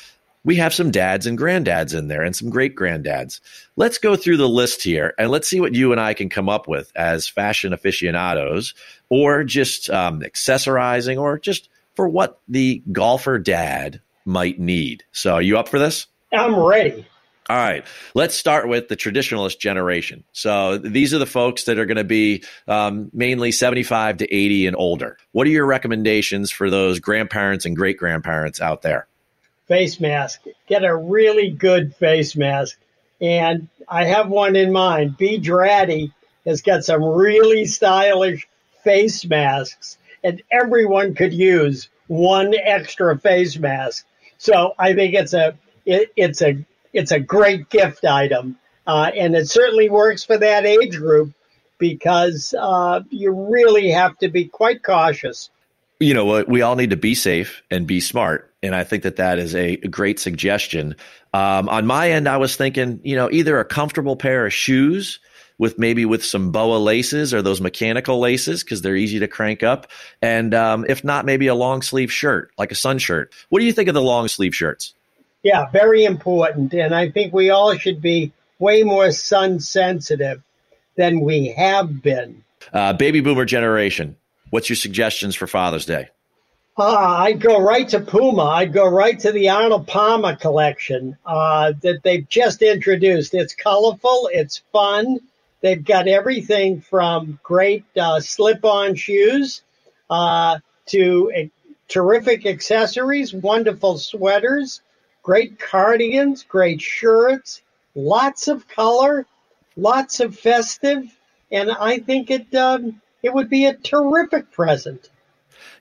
we 0.47 0.55
have 0.55 0.73
some 0.73 0.93
dads 0.93 1.26
and 1.26 1.37
granddads 1.37 1.93
in 1.93 2.07
there 2.07 2.23
and 2.23 2.35
some 2.35 2.49
great 2.49 2.76
granddads. 2.76 3.41
Let's 3.75 3.99
go 3.99 4.15
through 4.15 4.37
the 4.37 4.49
list 4.49 4.81
here 4.81 5.12
and 5.19 5.29
let's 5.29 5.49
see 5.49 5.61
what 5.61 5.75
you 5.75 5.91
and 5.91 6.00
I 6.00 6.15
can 6.15 6.29
come 6.29 6.49
up 6.49 6.69
with 6.69 6.93
as 6.95 7.26
fashion 7.26 7.73
aficionados 7.73 8.73
or 9.09 9.43
just 9.43 9.91
um, 9.91 10.21
accessorizing 10.21 11.21
or 11.21 11.41
just 11.41 11.69
for 11.95 12.09
what 12.09 12.38
the 12.47 12.81
golfer 12.93 13.41
dad 13.41 14.00
might 14.25 14.61
need. 14.61 15.03
So, 15.11 15.35
are 15.35 15.43
you 15.43 15.59
up 15.59 15.69
for 15.69 15.81
this? 15.81 16.07
I'm 16.33 16.57
ready. 16.57 17.05
All 17.49 17.57
right, 17.57 17.85
let's 18.15 18.35
start 18.35 18.69
with 18.69 18.88
the 18.88 18.97
traditionalist 18.97 19.59
generation. 19.59 20.25
So 20.33 20.79
these 20.79 21.15
are 21.15 21.19
the 21.19 21.26
folks 21.26 21.65
that 21.65 21.79
are 21.79 21.87
going 21.87 21.97
to 21.97 22.05
be 22.05 22.43
um, 22.67 23.09
mainly 23.12 23.53
75 23.53 24.17
to 24.19 24.35
80 24.35 24.67
and 24.67 24.76
older. 24.76 25.17
What 25.31 25.47
are 25.47 25.50
your 25.50 25.67
recommendations 25.67 26.50
for 26.50 26.71
those 26.71 26.99
grandparents 26.99 27.65
and 27.65 27.76
great 27.76 27.99
grandparents 27.99 28.61
out 28.61 28.83
there? 28.83 29.07
Face 29.66 30.00
mask. 30.00 30.42
Get 30.66 30.85
a 30.85 30.96
really 30.96 31.50
good 31.50 31.94
face 31.96 32.37
mask. 32.37 32.78
And 33.20 33.68
I 33.88 34.04
have 34.04 34.28
one 34.28 34.56
in 34.56 34.73
mind. 34.73 35.16
B. 35.16 35.38
Draddy 35.38 36.12
has 36.44 36.62
got 36.62 36.85
some 36.85 37.02
really 37.02 37.64
stylish 37.64 38.46
face 38.85 39.25
masks, 39.25 39.99
and 40.23 40.42
everyone 40.50 41.14
could 41.14 41.32
use 41.32 41.88
one 42.06 42.54
extra 42.54 43.18
face 43.18 43.58
mask. 43.58 44.06
So 44.38 44.75
I 44.78 44.94
think 44.94 45.14
it's 45.14 45.35
a 45.35 45.56
it, 45.85 46.12
it's 46.16 46.42
a 46.42 46.64
it's 46.92 47.11
a 47.11 47.20
great 47.20 47.68
gift 47.68 48.04
item, 48.04 48.58
uh, 48.87 49.11
and 49.16 49.35
it 49.35 49.49
certainly 49.49 49.90
works 49.90 50.25
for 50.25 50.38
that 50.38 50.66
age 50.66 50.96
group 50.96 51.32
because 51.78 52.54
uh, 52.58 53.00
you 53.11 53.30
really 53.50 53.90
have 53.90 54.16
to 54.18 54.28
be 54.28 54.44
quite 54.44 54.82
cautious 54.82 55.50
you 55.99 56.15
know, 56.15 56.45
we 56.45 56.62
all 56.62 56.76
need 56.76 56.91
to 56.91 56.97
be 56.97 57.15
safe 57.15 57.62
and 57.71 57.87
be 57.87 58.00
smart. 58.00 58.53
And 58.62 58.75
I 58.75 58.85
think 58.85 59.03
that 59.05 59.17
that 59.17 59.38
is 59.38 59.55
a 59.55 59.76
great 59.76 60.19
suggestion. 60.19 60.97
Um, 61.33 61.69
on 61.69 61.87
my 61.87 62.11
end, 62.11 62.29
I 62.29 62.37
was 62.37 62.57
thinking, 62.57 63.00
you 63.03 63.17
know, 63.17 63.31
either 63.31 63.59
a 63.59 63.65
comfortable 63.65 64.17
pair 64.17 64.47
of 64.47 64.53
shoes 64.53 65.21
with 65.59 65.79
maybe 65.79 66.05
with 66.05 66.25
some 66.25 66.50
boa 66.50 66.76
laces 66.76 67.33
or 67.33 67.41
those 67.41 67.61
mechanical 67.61 68.19
laces 68.19 68.62
because 68.62 68.83
they're 68.83 68.97
easy 68.97 69.19
to 69.21 69.29
crank 69.29 69.62
up. 69.62 69.87
And 70.21 70.55
um, 70.55 70.85
if 70.88 71.03
not, 71.03 71.25
maybe 71.25 71.47
a 71.47 71.55
long 71.55 71.83
sleeve 71.83 72.12
shirt, 72.12 72.50
like 72.59 72.73
a 72.73 72.75
sun 72.75 72.99
shirt. 72.99 73.33
What 73.49 73.61
do 73.61 73.65
you 73.65 73.73
think 73.73 73.88
of 73.88 73.95
the 73.95 74.03
long 74.03 74.29
sleeve 74.29 74.55
shirts? 74.55 74.95
Yeah, 75.43 75.71
very 75.71 76.05
important. 76.05 76.75
And 76.75 76.95
I 76.95 77.11
think 77.11 77.33
we 77.33 77.50
all 77.50 77.75
should 77.76 78.03
be 78.03 78.33
way 78.59 78.83
more 78.83 79.11
sun 79.12 79.61
sensitive 79.61 80.43
than 80.97 81.21
we 81.21 81.49
have 81.49 82.03
been. 82.03 82.43
Uh, 82.73 82.93
baby 82.93 83.21
boomer 83.21 83.45
generation, 83.45 84.17
what's 84.50 84.69
your 84.69 84.76
suggestions 84.76 85.35
for 85.35 85.47
Father's 85.47 85.87
Day? 85.87 86.09
Uh, 86.79 86.95
I'd 86.95 87.41
go 87.41 87.59
right 87.61 87.88
to 87.88 88.00
Puma. 88.00 88.43
I'd 88.43 88.73
go 88.73 88.87
right 88.87 89.19
to 89.21 89.33
the 89.33 89.49
Arnold 89.49 89.87
Palmer 89.87 90.37
collection 90.37 91.17
uh, 91.25 91.73
that 91.81 92.03
they've 92.03 92.29
just 92.29 92.61
introduced. 92.61 93.33
It's 93.33 93.55
colorful, 93.55 94.29
it's 94.33 94.62
fun. 94.73 95.21
They've 95.62 95.83
got 95.83 96.07
everything 96.07 96.83
from 96.83 97.41
great 97.43 97.85
uh, 97.97 98.21
slip 98.21 98.65
on 98.65 98.95
shoes 98.95 99.62
uh, 100.11 100.59
to 100.87 101.50
terrific 101.88 102.45
accessories, 102.47 103.33
wonderful 103.33 103.99
sweaters, 103.99 104.83
great 105.23 105.59
cardigans, 105.59 106.45
great 106.45 106.81
shirts, 106.81 107.62
lots 107.95 108.49
of 108.49 108.69
color, 108.69 109.26
lots 109.76 110.21
of 110.21 110.38
festive, 110.38 111.05
and 111.50 111.71
I 111.71 111.99
think 111.99 112.31
it 112.31 112.55
um, 112.55 113.00
it 113.26 113.35
would 113.35 113.50
be 113.50 113.66
a 113.66 113.75
terrific 113.75 114.50
present 114.52 115.11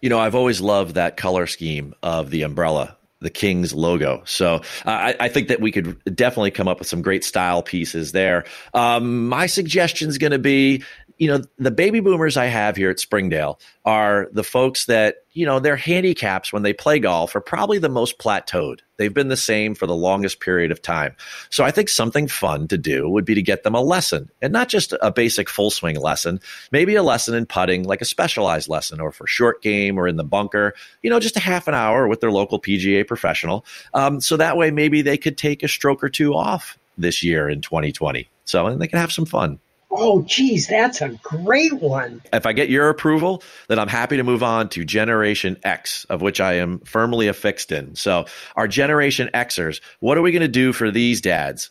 you 0.02 0.10
know, 0.10 0.20
I've 0.20 0.36
always 0.36 0.62
loved 0.62 0.96
that 0.96 1.18
color 1.18 1.48
scheme 1.48 1.96
of 2.04 2.30
the 2.30 2.44
umbrella 2.44 2.96
the 3.22 3.30
Kings 3.30 3.74
logo. 3.74 4.22
So 4.26 4.56
uh, 4.56 4.60
I, 4.86 5.16
I, 5.20 5.30
think 5.30 5.48
that 5.48 5.60
we 5.60 5.72
could 5.72 6.00
definitely 6.16 6.52
come 6.52 6.68
up 6.68 6.78
with 6.78 6.88
some 6.88 7.02
great 7.02 7.24
style 7.24 7.64
pieces 7.64 8.12
there. 8.12 8.44
Um, 8.74 9.28
my 9.28 9.48
suggestion 9.48 10.10
is 10.10 10.20
going 10.20 10.34
to 10.34 10.38
be 10.38 10.84
you 11.18 11.28
know, 11.30 11.42
the 11.58 11.72
baby 11.72 12.02
boomers 12.02 12.36
I 12.36 12.46
have 12.46 12.76
here 12.76 12.90
at 12.90 13.00
Springdale 13.00 13.60
are 13.86 14.28
the 14.34 14.44
folks 14.44 14.86
that, 14.88 15.18
you 15.32 15.46
know, 15.46 15.60
their 15.60 15.78
handicaps 15.78 16.52
when 16.52 16.64
they 16.64 16.74
play 16.74 17.00
golf 17.00 17.36
are 17.36 17.42
probably 17.42 17.78
the 17.78 17.90
most 17.90 18.18
plateaued. 18.18 18.80
They've 18.98 19.14
been 19.14 19.30
the 19.30 19.38
same 19.38 19.76
for 19.76 19.88
the 19.88 19.96
longest 19.96 20.40
period 20.40 20.72
of 20.72 20.82
time. 20.82 21.16
So 21.50 21.64
I 21.64 21.72
think 21.72 21.90
something 21.90 22.28
fun 22.28 22.68
to 22.68 22.78
do 22.78 23.10
would 23.10 23.24
be 23.24 23.36
to 23.36 23.42
get 23.42 23.64
them 23.64 23.76
a 23.76 23.82
lesson 23.82 24.30
and 24.42 24.52
not 24.52 24.68
just 24.68 24.94
a 25.02 25.12
basic 25.12 25.50
full 25.50 25.70
swing 25.70 26.00
lesson, 26.00 26.40
maybe 26.72 26.96
a 26.96 27.04
lesson 27.04 27.34
in 27.34 27.46
putting, 27.46 27.84
like 27.84 28.02
a 28.02 28.06
specialized 28.06 28.68
lesson 28.68 29.00
or 29.00 29.12
for 29.12 29.28
short 29.28 29.62
game 29.62 29.98
or 29.98 30.08
in 30.08 30.18
the 30.18 30.24
bunker, 30.24 30.74
you 31.02 31.10
know, 31.10 31.20
just 31.20 31.38
a 31.38 31.42
half 31.42 31.68
an 31.68 31.74
hour 31.74 32.08
with 32.08 32.20
their 32.20 32.32
local 32.32 32.60
PGA 32.60 33.08
professional. 33.08 33.66
Um, 33.94 34.20
so 34.20 34.38
that 34.38 34.58
way 34.58 34.72
maybe 34.72 35.02
they 35.02 35.18
could 35.18 35.38
take 35.38 35.64
a 35.64 35.68
stroke 35.68 36.04
or 36.04 36.10
two 36.10 36.34
off 36.34 36.78
this 36.98 37.24
year 37.24 37.50
in 37.50 37.62
2020. 37.62 38.30
So, 38.46 38.68
and 38.68 38.82
they 38.82 38.88
can 38.88 39.00
have 39.00 39.12
some 39.12 39.26
fun. 39.26 39.60
Oh, 39.98 40.22
geez, 40.24 40.68
that's 40.68 41.02
a 41.02 41.10
great 41.24 41.74
one. 41.74 42.22
If 42.34 42.46
I 42.46 42.54
get 42.54 42.70
your 42.70 42.90
approval, 42.90 43.42
then 43.68 43.80
I'm 43.80 43.88
happy 43.88 44.18
to 44.18 44.24
move 44.24 44.44
on 44.44 44.70
to 44.70 44.84
Generation 44.84 45.58
X, 45.64 46.06
of 46.06 46.22
which 46.22 46.42
I 46.42 46.54
am 46.54 46.80
firmly 46.80 47.28
affixed 47.28 47.72
in. 47.72 47.96
So, 47.96 48.26
our 48.56 48.68
Generation 48.68 49.30
Xers, 49.34 49.82
what 50.00 50.18
are 50.18 50.22
we 50.22 50.32
going 50.32 50.42
to 50.42 50.48
do 50.48 50.74
for 50.74 50.92
these 50.92 51.22
dads? 51.22 51.70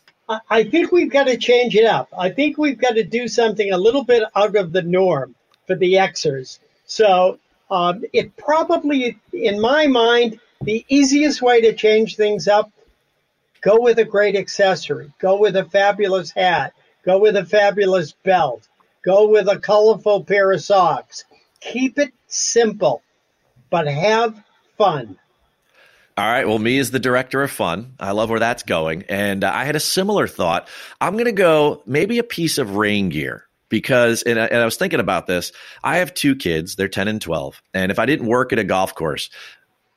I 0.49 0.63
think 0.63 0.91
we've 0.91 1.11
got 1.11 1.27
to 1.27 1.37
change 1.37 1.75
it 1.75 1.85
up. 1.85 2.09
I 2.17 2.29
think 2.29 2.57
we've 2.57 2.79
got 2.79 2.95
to 2.95 3.03
do 3.03 3.27
something 3.27 3.71
a 3.71 3.77
little 3.77 4.03
bit 4.03 4.23
out 4.35 4.55
of 4.55 4.71
the 4.71 4.81
norm 4.81 5.35
for 5.67 5.75
the 5.75 5.93
Xers. 5.93 6.57
So, 6.87 7.39
um, 7.69 8.03
it 8.11 8.35
probably, 8.37 9.19
in 9.31 9.61
my 9.61 9.87
mind, 9.87 10.39
the 10.61 10.83
easiest 10.89 11.41
way 11.41 11.61
to 11.61 11.73
change 11.73 12.15
things 12.15 12.47
up 12.47 12.71
go 13.61 13.79
with 13.79 13.97
a 13.97 14.05
great 14.05 14.35
accessory, 14.35 15.11
go 15.19 15.39
with 15.39 15.55
a 15.55 15.65
fabulous 15.65 16.29
hat 16.29 16.73
Go 17.05 17.19
with 17.19 17.35
a 17.35 17.45
fabulous 17.45 18.13
belt. 18.23 18.67
Go 19.03 19.27
with 19.29 19.47
a 19.47 19.59
colorful 19.59 20.23
pair 20.23 20.51
of 20.51 20.61
socks. 20.61 21.25
Keep 21.61 21.99
it 21.99 22.13
simple, 22.27 23.03
but 23.69 23.87
have 23.87 24.43
fun. 24.77 25.17
All 26.17 26.25
right. 26.25 26.47
Well, 26.47 26.59
me 26.59 26.79
as 26.79 26.91
the 26.91 26.99
director 26.99 27.43
of 27.43 27.51
fun, 27.51 27.93
I 27.99 28.11
love 28.11 28.29
where 28.29 28.39
that's 28.39 28.63
going. 28.63 29.03
And 29.09 29.43
uh, 29.43 29.51
I 29.53 29.65
had 29.65 29.75
a 29.75 29.81
similar 29.81 30.27
thought. 30.27 30.69
I'm 31.01 31.13
going 31.13 31.25
to 31.25 31.33
go 31.33 31.83
maybe 31.85 32.19
a 32.19 32.23
piece 32.23 32.57
of 32.57 32.77
rain 32.77 33.09
gear 33.09 33.45
because, 33.67 34.23
and 34.23 34.39
I, 34.39 34.45
and 34.45 34.61
I 34.61 34.65
was 34.65 34.77
thinking 34.77 35.01
about 35.01 35.27
this. 35.27 35.51
I 35.83 35.97
have 35.97 36.13
two 36.13 36.35
kids, 36.35 36.75
they're 36.75 36.87
10 36.87 37.09
and 37.09 37.21
12. 37.21 37.61
And 37.73 37.91
if 37.91 37.99
I 37.99 38.05
didn't 38.05 38.27
work 38.27 38.53
at 38.53 38.59
a 38.59 38.63
golf 38.63 38.95
course, 38.95 39.29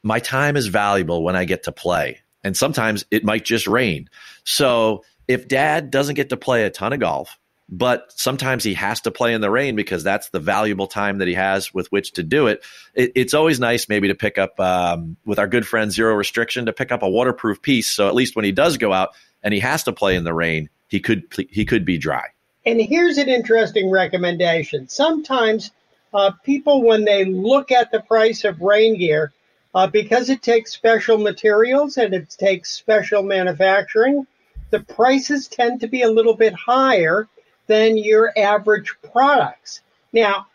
my 0.02 0.18
time 0.18 0.56
is 0.56 0.66
valuable 0.66 1.22
when 1.22 1.36
I 1.36 1.44
get 1.44 1.62
to 1.64 1.72
play. 1.72 2.20
And 2.42 2.56
sometimes 2.56 3.04
it 3.12 3.24
might 3.24 3.44
just 3.44 3.68
rain. 3.68 4.10
So 4.42 5.04
if 5.28 5.46
dad 5.46 5.90
doesn't 5.90 6.14
get 6.14 6.30
to 6.30 6.36
play 6.36 6.64
a 6.64 6.70
ton 6.70 6.92
of 6.92 7.00
golf, 7.00 7.38
but 7.68 8.10
sometimes 8.16 8.64
he 8.64 8.74
has 8.74 9.02
to 9.02 9.10
play 9.10 9.34
in 9.34 9.42
the 9.42 9.50
rain 9.50 9.76
because 9.76 10.02
that's 10.02 10.30
the 10.30 10.40
valuable 10.40 10.86
time 10.86 11.18
that 11.18 11.28
he 11.28 11.34
has 11.34 11.72
with 11.74 11.86
which 11.92 12.12
to 12.12 12.22
do 12.22 12.46
it. 12.46 12.64
it 12.94 13.12
it's 13.14 13.34
always 13.34 13.60
nice 13.60 13.88
maybe 13.88 14.08
to 14.08 14.14
pick 14.14 14.38
up 14.38 14.58
um, 14.58 15.16
with 15.26 15.38
our 15.38 15.46
good 15.46 15.66
friend 15.66 15.92
Zero 15.92 16.14
Restriction 16.14 16.66
to 16.66 16.72
pick 16.72 16.90
up 16.90 17.02
a 17.02 17.08
waterproof 17.08 17.60
piece. 17.60 17.88
So 17.88 18.08
at 18.08 18.14
least 18.14 18.34
when 18.34 18.46
he 18.46 18.52
does 18.52 18.78
go 18.78 18.92
out 18.92 19.10
and 19.42 19.52
he 19.52 19.60
has 19.60 19.84
to 19.84 19.92
play 19.92 20.16
in 20.16 20.24
the 20.24 20.32
rain, 20.32 20.70
he 20.88 20.98
could 20.98 21.24
he 21.50 21.66
could 21.66 21.84
be 21.84 21.98
dry. 21.98 22.28
And 22.64 22.80
here's 22.80 23.18
an 23.18 23.28
interesting 23.28 23.90
recommendation. 23.90 24.88
Sometimes 24.88 25.70
uh, 26.12 26.32
people, 26.42 26.82
when 26.82 27.04
they 27.04 27.24
look 27.24 27.70
at 27.70 27.92
the 27.92 28.00
price 28.00 28.44
of 28.44 28.60
rain 28.60 28.98
gear, 28.98 29.32
uh, 29.74 29.86
because 29.86 30.30
it 30.30 30.42
takes 30.42 30.72
special 30.72 31.18
materials 31.18 31.98
and 31.98 32.14
it 32.14 32.30
takes 32.30 32.70
special 32.70 33.22
manufacturing, 33.22 34.26
the 34.70 34.80
prices 34.80 35.48
tend 35.48 35.80
to 35.80 35.88
be 35.88 36.02
a 36.02 36.10
little 36.10 36.34
bit 36.34 36.52
higher 36.52 37.28
than 37.66 37.96
your 37.96 38.32
average 38.36 38.94
products. 39.12 39.80
Now, 40.12 40.46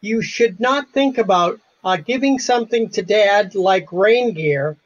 you 0.00 0.22
should 0.22 0.60
not 0.60 0.90
think 0.90 1.18
about 1.18 1.60
uh, 1.84 1.96
giving 1.96 2.38
something 2.38 2.88
to 2.90 3.02
dad 3.02 3.54
like 3.54 3.92
rain 3.92 4.32
gear 4.34 4.76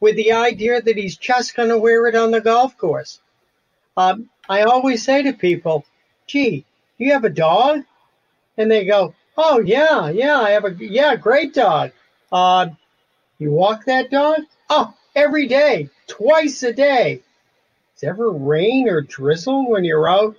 with 0.00 0.16
the 0.16 0.32
idea 0.32 0.80
that 0.80 0.96
he's 0.96 1.16
just 1.16 1.56
going 1.56 1.68
to 1.68 1.78
wear 1.78 2.06
it 2.06 2.14
on 2.14 2.30
the 2.30 2.40
golf 2.40 2.76
course. 2.76 3.20
Um, 3.96 4.28
I 4.48 4.62
always 4.62 5.04
say 5.04 5.22
to 5.22 5.32
people, 5.32 5.84
gee, 6.26 6.64
you 6.98 7.12
have 7.12 7.24
a 7.24 7.30
dog? 7.30 7.84
And 8.56 8.70
they 8.70 8.84
go, 8.84 9.14
oh, 9.36 9.60
yeah, 9.60 10.10
yeah, 10.10 10.38
I 10.38 10.50
have 10.50 10.64
a, 10.64 10.74
yeah, 10.78 11.16
great 11.16 11.54
dog. 11.54 11.90
Uh, 12.30 12.68
you 13.38 13.50
walk 13.50 13.84
that 13.86 14.10
dog? 14.10 14.40
Oh, 14.70 14.94
every 15.14 15.46
day, 15.48 15.90
twice 16.06 16.62
a 16.62 16.72
day 16.72 17.22
ever 18.04 18.30
rain 18.30 18.88
or 18.88 19.00
drizzle 19.00 19.70
when 19.70 19.84
you're 19.84 20.08
out 20.08 20.36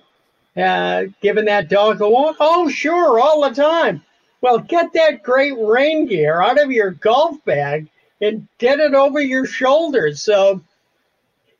uh, 0.56 1.04
giving 1.20 1.44
that 1.46 1.68
dog 1.68 2.00
a 2.00 2.08
walk? 2.08 2.36
Oh, 2.40 2.68
sure, 2.68 3.20
all 3.20 3.48
the 3.48 3.54
time. 3.54 4.02
Well, 4.40 4.58
get 4.58 4.92
that 4.94 5.22
great 5.22 5.54
rain 5.58 6.06
gear 6.06 6.40
out 6.40 6.62
of 6.62 6.70
your 6.70 6.92
golf 6.92 7.44
bag 7.44 7.88
and 8.20 8.46
get 8.58 8.80
it 8.80 8.94
over 8.94 9.20
your 9.20 9.46
shoulders. 9.46 10.22
So, 10.22 10.62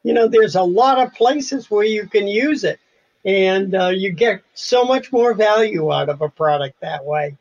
you 0.03 0.15
know, 0.15 0.29
there's 0.29 0.57
a 0.57 0.63
lot 0.63 0.99
of 0.99 1.15
places 1.15 1.71
where 1.71 1.85
you 1.85 2.07
can 2.07 2.27
use 2.27 2.65
it, 2.65 2.79
and 3.25 3.75
uh, 3.75 3.89
you 3.89 4.13
get 4.13 4.43
so 4.55 4.85
much 4.85 5.13
more 5.13 5.35
value 5.35 5.93
out 5.93 6.09
of 6.09 6.23
a 6.23 6.29
product 6.29 6.81
that 6.81 7.05
way 7.05 7.37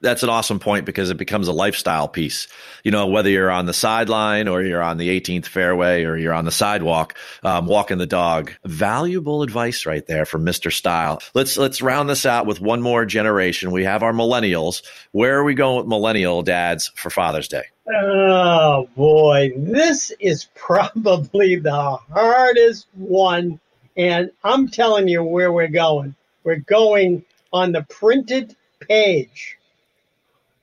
that's 0.00 0.22
an 0.22 0.28
awesome 0.28 0.58
point 0.58 0.86
because 0.86 1.10
it 1.10 1.16
becomes 1.16 1.48
a 1.48 1.52
lifestyle 1.52 2.08
piece. 2.08 2.48
You 2.84 2.90
know, 2.90 3.06
whether 3.06 3.28
you're 3.28 3.50
on 3.50 3.66
the 3.66 3.74
sideline 3.74 4.48
or 4.48 4.62
you're 4.62 4.82
on 4.82 4.96
the 4.96 5.20
18th 5.20 5.46
fairway 5.46 6.04
or 6.04 6.16
you're 6.16 6.32
on 6.32 6.44
the 6.44 6.50
sidewalk, 6.50 7.16
um, 7.42 7.66
walking 7.66 7.98
the 7.98 8.06
dog. 8.06 8.52
Valuable 8.64 9.42
advice 9.42 9.86
right 9.86 10.06
there 10.06 10.24
from 10.24 10.44
Mr. 10.44 10.72
Style. 10.72 11.20
Let's 11.34 11.56
let's 11.56 11.82
round 11.82 12.08
this 12.08 12.24
out 12.24 12.46
with 12.46 12.60
one 12.60 12.82
more 12.82 13.04
generation. 13.04 13.70
We 13.70 13.84
have 13.84 14.02
our 14.02 14.12
millennials. 14.12 14.82
Where 15.12 15.38
are 15.38 15.44
we 15.44 15.54
going 15.54 15.78
with 15.78 15.86
millennial 15.86 16.42
dads 16.42 16.90
for 16.94 17.10
Father's 17.10 17.48
Day? 17.48 17.64
Oh 17.92 18.88
boy, 18.96 19.52
this 19.56 20.12
is 20.20 20.46
probably 20.54 21.56
the 21.56 21.98
hardest 22.12 22.86
one, 22.94 23.58
and 23.96 24.30
I'm 24.44 24.68
telling 24.68 25.08
you 25.08 25.24
where 25.24 25.52
we're 25.52 25.68
going. 25.68 26.14
We're 26.44 26.56
going 26.56 27.24
on 27.52 27.72
the 27.72 27.82
printed 27.82 28.56
page. 28.80 29.58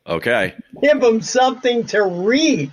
Okay. 0.07 0.55
Give 0.81 1.01
them 1.01 1.21
something 1.21 1.85
to 1.87 2.03
read. 2.03 2.71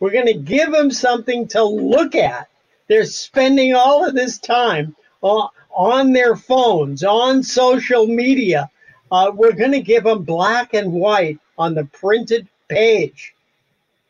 We're 0.00 0.10
going 0.10 0.26
to 0.26 0.34
give 0.34 0.72
them 0.72 0.90
something 0.90 1.48
to 1.48 1.62
look 1.62 2.14
at. 2.14 2.48
They're 2.88 3.04
spending 3.04 3.74
all 3.74 4.04
of 4.04 4.14
this 4.14 4.38
time 4.38 4.96
on, 5.20 5.48
on 5.70 6.12
their 6.12 6.34
phones, 6.34 7.04
on 7.04 7.44
social 7.44 8.06
media. 8.06 8.68
Uh, 9.10 9.30
we're 9.32 9.52
going 9.52 9.72
to 9.72 9.80
give 9.80 10.04
them 10.04 10.24
black 10.24 10.74
and 10.74 10.92
white 10.92 11.38
on 11.56 11.74
the 11.74 11.84
printed 11.84 12.48
page. 12.68 13.34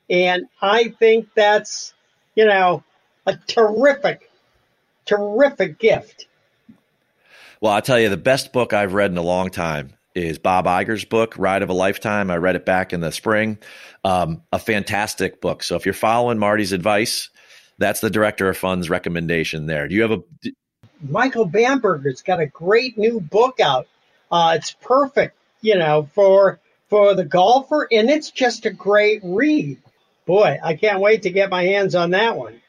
And 0.09 0.47
I 0.61 0.89
think 0.89 1.29
that's, 1.35 1.93
you 2.35 2.47
know, 2.47 2.83
a 3.27 3.37
terrific, 3.37 4.31
terrific 5.05 5.79
gift. 5.79 6.27
Well, 7.61 7.73
I'll 7.73 7.83
tell 7.83 8.01
you, 8.01 8.09
the 8.09 8.17
best 8.17 8.53
book 8.53 8.73
I've 8.73 8.95
read 8.95 9.11
in 9.11 9.19
a 9.19 9.23
long 9.23 9.51
time 9.51 9.93
is 10.15 10.39
Bob 10.39 10.67
Iger's 10.67 11.05
book, 11.05 11.35
Ride 11.39 11.63
of 11.63 11.71
a 11.71 11.75
Lifetime. 11.75 12.31
I 12.31 12.37
read 12.37 12.57
it 12.57 12.67
back 12.67 12.93
in 12.93 13.01
the 13.01 13.13
spring. 13.13 13.59
Um, 14.05 14.43
a 14.53 14.59
fantastic 14.59 15.41
book. 15.41 15.63
So 15.63 15.77
if 15.77 15.85
you're 15.85 15.95
following 15.95 16.39
Marty's 16.39 16.73
advice, 16.73 17.31
that's 17.79 18.01
the 18.01 18.11
director 18.11 18.49
of 18.49 18.57
funds 18.57 18.91
recommendation 18.91 19.67
there. 19.67 19.89
Do 19.89 19.95
you 19.95 20.03
have 20.03 20.13
a 20.13 20.23
Michael 21.09 21.47
Bamberger's 21.47 22.23
got 22.23 22.41
a 22.41 22.47
great 22.47 22.97
new 22.97 23.21
book 23.21 23.61
out. 23.61 23.89
Uh, 24.31 24.55
it's 24.57 24.71
perfect, 24.71 25.37
you 25.61 25.77
know, 25.77 26.09
for 26.15 26.61
for 26.89 27.15
the 27.15 27.25
golfer, 27.25 27.89
and 27.91 28.09
it's 28.09 28.31
just 28.31 28.67
a 28.67 28.71
great 28.71 29.21
read. 29.25 29.79
Boy, 30.27 30.59
I 30.63 30.75
can't 30.75 31.01
wait 31.01 31.23
to 31.23 31.31
get 31.31 31.51
my 31.51 31.65
hands 31.65 31.95
on 31.95 32.11
that 32.11 32.37
one. 32.37 32.61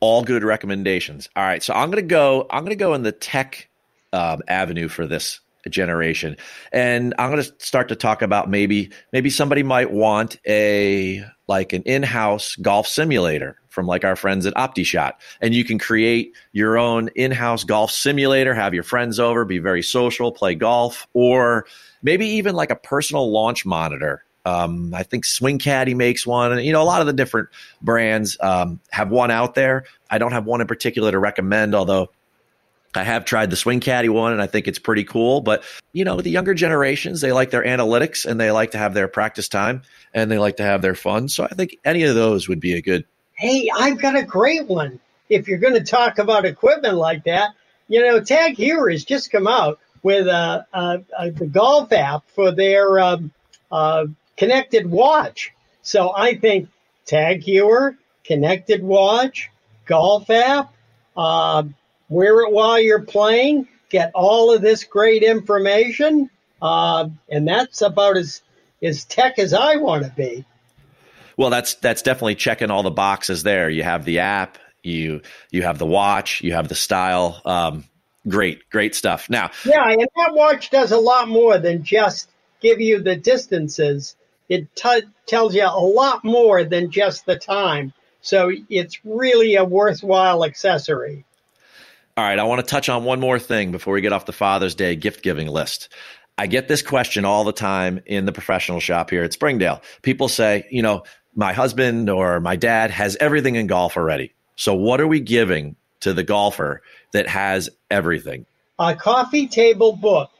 All 0.00 0.22
good 0.22 0.44
recommendations. 0.44 1.28
All 1.34 1.42
right, 1.42 1.62
so 1.62 1.74
I'm 1.74 1.90
going 1.90 2.02
to 2.02 2.08
go. 2.08 2.46
I'm 2.50 2.64
to 2.66 2.76
go 2.76 2.94
in 2.94 3.02
the 3.02 3.12
tech 3.12 3.68
um, 4.12 4.42
avenue 4.46 4.88
for 4.88 5.06
this 5.06 5.40
generation, 5.68 6.36
and 6.72 7.14
I'm 7.18 7.30
going 7.30 7.42
to 7.42 7.52
start 7.58 7.88
to 7.88 7.96
talk 7.96 8.22
about 8.22 8.50
maybe 8.50 8.90
maybe 9.12 9.30
somebody 9.30 9.62
might 9.62 9.90
want 9.90 10.38
a 10.46 11.24
like 11.46 11.72
an 11.72 11.82
in-house 11.82 12.56
golf 12.56 12.86
simulator 12.86 13.58
from 13.68 13.86
like 13.86 14.04
our 14.04 14.16
friends 14.16 14.46
at 14.46 14.54
OptiShot, 14.54 15.12
and 15.40 15.54
you 15.54 15.64
can 15.64 15.78
create 15.78 16.34
your 16.52 16.78
own 16.78 17.08
in-house 17.14 17.64
golf 17.64 17.90
simulator. 17.90 18.54
Have 18.54 18.74
your 18.74 18.82
friends 18.82 19.18
over, 19.18 19.44
be 19.44 19.58
very 19.58 19.82
social, 19.82 20.32
play 20.32 20.54
golf, 20.54 21.06
or 21.12 21.66
maybe 22.02 22.26
even 22.26 22.54
like 22.54 22.70
a 22.70 22.76
personal 22.76 23.30
launch 23.30 23.64
monitor 23.64 24.24
um, 24.48 24.94
I 24.94 25.02
think 25.02 25.24
Swing 25.24 25.58
Caddie 25.58 25.94
makes 25.94 26.26
one. 26.26 26.52
And, 26.52 26.64
you 26.64 26.72
know, 26.72 26.82
a 26.82 26.84
lot 26.84 27.00
of 27.00 27.06
the 27.06 27.12
different 27.12 27.48
brands 27.82 28.36
um, 28.40 28.80
have 28.90 29.10
one 29.10 29.30
out 29.30 29.54
there. 29.54 29.84
I 30.10 30.18
don't 30.18 30.32
have 30.32 30.46
one 30.46 30.60
in 30.60 30.66
particular 30.66 31.10
to 31.10 31.18
recommend, 31.18 31.74
although 31.74 32.10
I 32.94 33.04
have 33.04 33.24
tried 33.24 33.50
the 33.50 33.56
Swing 33.56 33.80
Caddie 33.80 34.08
one 34.08 34.32
and 34.32 34.40
I 34.40 34.46
think 34.46 34.66
it's 34.66 34.78
pretty 34.78 35.04
cool. 35.04 35.40
But, 35.40 35.62
you 35.92 36.04
know, 36.04 36.20
the 36.20 36.30
younger 36.30 36.54
generations, 36.54 37.20
they 37.20 37.32
like 37.32 37.50
their 37.50 37.64
analytics 37.64 38.24
and 38.24 38.40
they 38.40 38.50
like 38.50 38.72
to 38.72 38.78
have 38.78 38.94
their 38.94 39.08
practice 39.08 39.48
time 39.48 39.82
and 40.14 40.30
they 40.30 40.38
like 40.38 40.56
to 40.56 40.62
have 40.62 40.82
their 40.82 40.94
fun. 40.94 41.28
So 41.28 41.44
I 41.44 41.48
think 41.48 41.76
any 41.84 42.04
of 42.04 42.14
those 42.14 42.48
would 42.48 42.60
be 42.60 42.74
a 42.74 42.82
good. 42.82 43.04
Hey, 43.34 43.68
I've 43.74 44.00
got 44.00 44.16
a 44.16 44.22
great 44.22 44.66
one. 44.66 45.00
If 45.28 45.48
you're 45.48 45.58
going 45.58 45.74
to 45.74 45.84
talk 45.84 46.18
about 46.18 46.44
equipment 46.44 46.94
like 46.94 47.24
that, 47.24 47.50
you 47.88 48.02
know, 48.02 48.20
Tag 48.20 48.56
Heuer 48.56 48.90
has 48.90 49.04
just 49.04 49.30
come 49.30 49.46
out 49.46 49.78
with 50.02 50.26
a, 50.26 50.66
uh, 50.72 50.98
uh, 51.16 51.30
the 51.30 51.46
golf 51.46 51.92
app 51.92 52.28
for 52.30 52.52
their 52.52 52.98
um, 52.98 53.32
uh, 53.70 54.06
connected 54.36 54.90
watch. 54.90 55.52
So 55.82 56.12
I 56.14 56.36
think 56.36 56.68
Tag 57.04 57.42
Heuer, 57.42 57.96
connected 58.24 58.82
watch, 58.82 59.50
golf 59.86 60.30
app, 60.30 60.72
uh, 61.16 61.64
wear 62.08 62.40
it 62.40 62.52
while 62.52 62.78
you're 62.78 63.02
playing, 63.02 63.68
get 63.90 64.10
all 64.14 64.52
of 64.52 64.62
this 64.62 64.84
great 64.84 65.22
information, 65.22 66.30
uh, 66.60 67.08
and 67.28 67.46
that's 67.46 67.82
about 67.82 68.16
as 68.16 68.42
as 68.82 69.04
tech 69.04 69.38
as 69.38 69.52
I 69.52 69.76
want 69.76 70.04
to 70.04 70.10
be. 70.10 70.44
Well, 71.36 71.50
that's 71.50 71.74
that's 71.74 72.02
definitely 72.02 72.36
checking 72.36 72.70
all 72.70 72.82
the 72.82 72.90
boxes 72.90 73.42
there. 73.42 73.70
You 73.70 73.82
have 73.82 74.04
the 74.04 74.20
app, 74.20 74.58
you 74.82 75.22
you 75.50 75.62
have 75.62 75.78
the 75.78 75.86
watch, 75.86 76.42
you 76.42 76.54
have 76.54 76.68
the 76.68 76.74
style. 76.74 77.40
Um, 77.44 77.84
great, 78.26 78.68
great 78.70 78.94
stuff. 78.94 79.30
Now, 79.30 79.50
yeah, 79.64 79.88
and 79.88 80.00
that 80.00 80.34
watch 80.34 80.70
does 80.70 80.92
a 80.92 80.98
lot 80.98 81.28
more 81.28 81.58
than 81.58 81.84
just 81.84 82.30
give 82.60 82.80
you 82.80 83.00
the 83.00 83.16
distances 83.16 84.16
it 84.48 84.74
t- 84.74 85.02
tells 85.26 85.54
you 85.54 85.64
a 85.64 85.80
lot 85.80 86.24
more 86.24 86.64
than 86.64 86.90
just 86.90 87.26
the 87.26 87.36
time. 87.38 87.92
So 88.20 88.50
it's 88.68 88.98
really 89.04 89.56
a 89.56 89.64
worthwhile 89.64 90.44
accessory. 90.44 91.24
All 92.18 92.24
right, 92.24 92.40
I 92.40 92.42
want 92.42 92.58
to 92.58 92.66
touch 92.66 92.88
on 92.88 93.04
one 93.04 93.20
more 93.20 93.38
thing 93.38 93.70
before 93.70 93.94
we 93.94 94.00
get 94.00 94.12
off 94.12 94.26
the 94.26 94.32
Father's 94.32 94.74
Day 94.74 94.96
gift 94.96 95.22
giving 95.22 95.46
list. 95.46 95.88
I 96.36 96.48
get 96.48 96.66
this 96.66 96.82
question 96.82 97.24
all 97.24 97.44
the 97.44 97.52
time 97.52 98.00
in 98.06 98.24
the 98.24 98.32
professional 98.32 98.80
shop 98.80 99.10
here 99.10 99.22
at 99.22 99.32
Springdale. 99.32 99.82
People 100.02 100.26
say, 100.26 100.66
you 100.68 100.82
know, 100.82 101.04
my 101.36 101.52
husband 101.52 102.10
or 102.10 102.40
my 102.40 102.56
dad 102.56 102.90
has 102.90 103.16
everything 103.20 103.54
in 103.54 103.68
golf 103.68 103.96
already. 103.96 104.34
So 104.56 104.74
what 104.74 105.00
are 105.00 105.06
we 105.06 105.20
giving 105.20 105.76
to 106.00 106.12
the 106.12 106.24
golfer 106.24 106.82
that 107.12 107.28
has 107.28 107.70
everything? 107.88 108.46
A 108.80 108.96
coffee 108.96 109.46
table 109.46 109.94
book, 109.94 110.32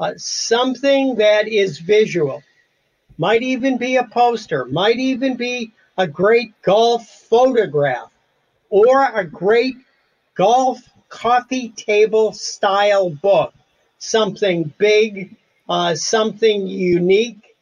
uh, 0.00 0.14
something 0.16 1.16
that 1.16 1.46
is 1.46 1.78
visual 1.78 2.42
might 3.18 3.42
even 3.42 3.76
be 3.76 3.96
a 3.96 4.04
poster, 4.04 4.64
might 4.64 4.96
even 4.96 5.36
be 5.36 5.72
a 5.98 6.06
great 6.06 6.54
golf 6.62 7.06
photograph, 7.06 8.10
or 8.70 9.04
a 9.14 9.26
great 9.26 9.76
golf 10.38 10.80
coffee 11.08 11.70
table 11.70 12.32
style 12.32 13.10
book. 13.10 13.52
Something 13.98 14.72
big, 14.78 15.36
uh, 15.68 15.96
something 15.96 16.68
unique, 16.68 17.56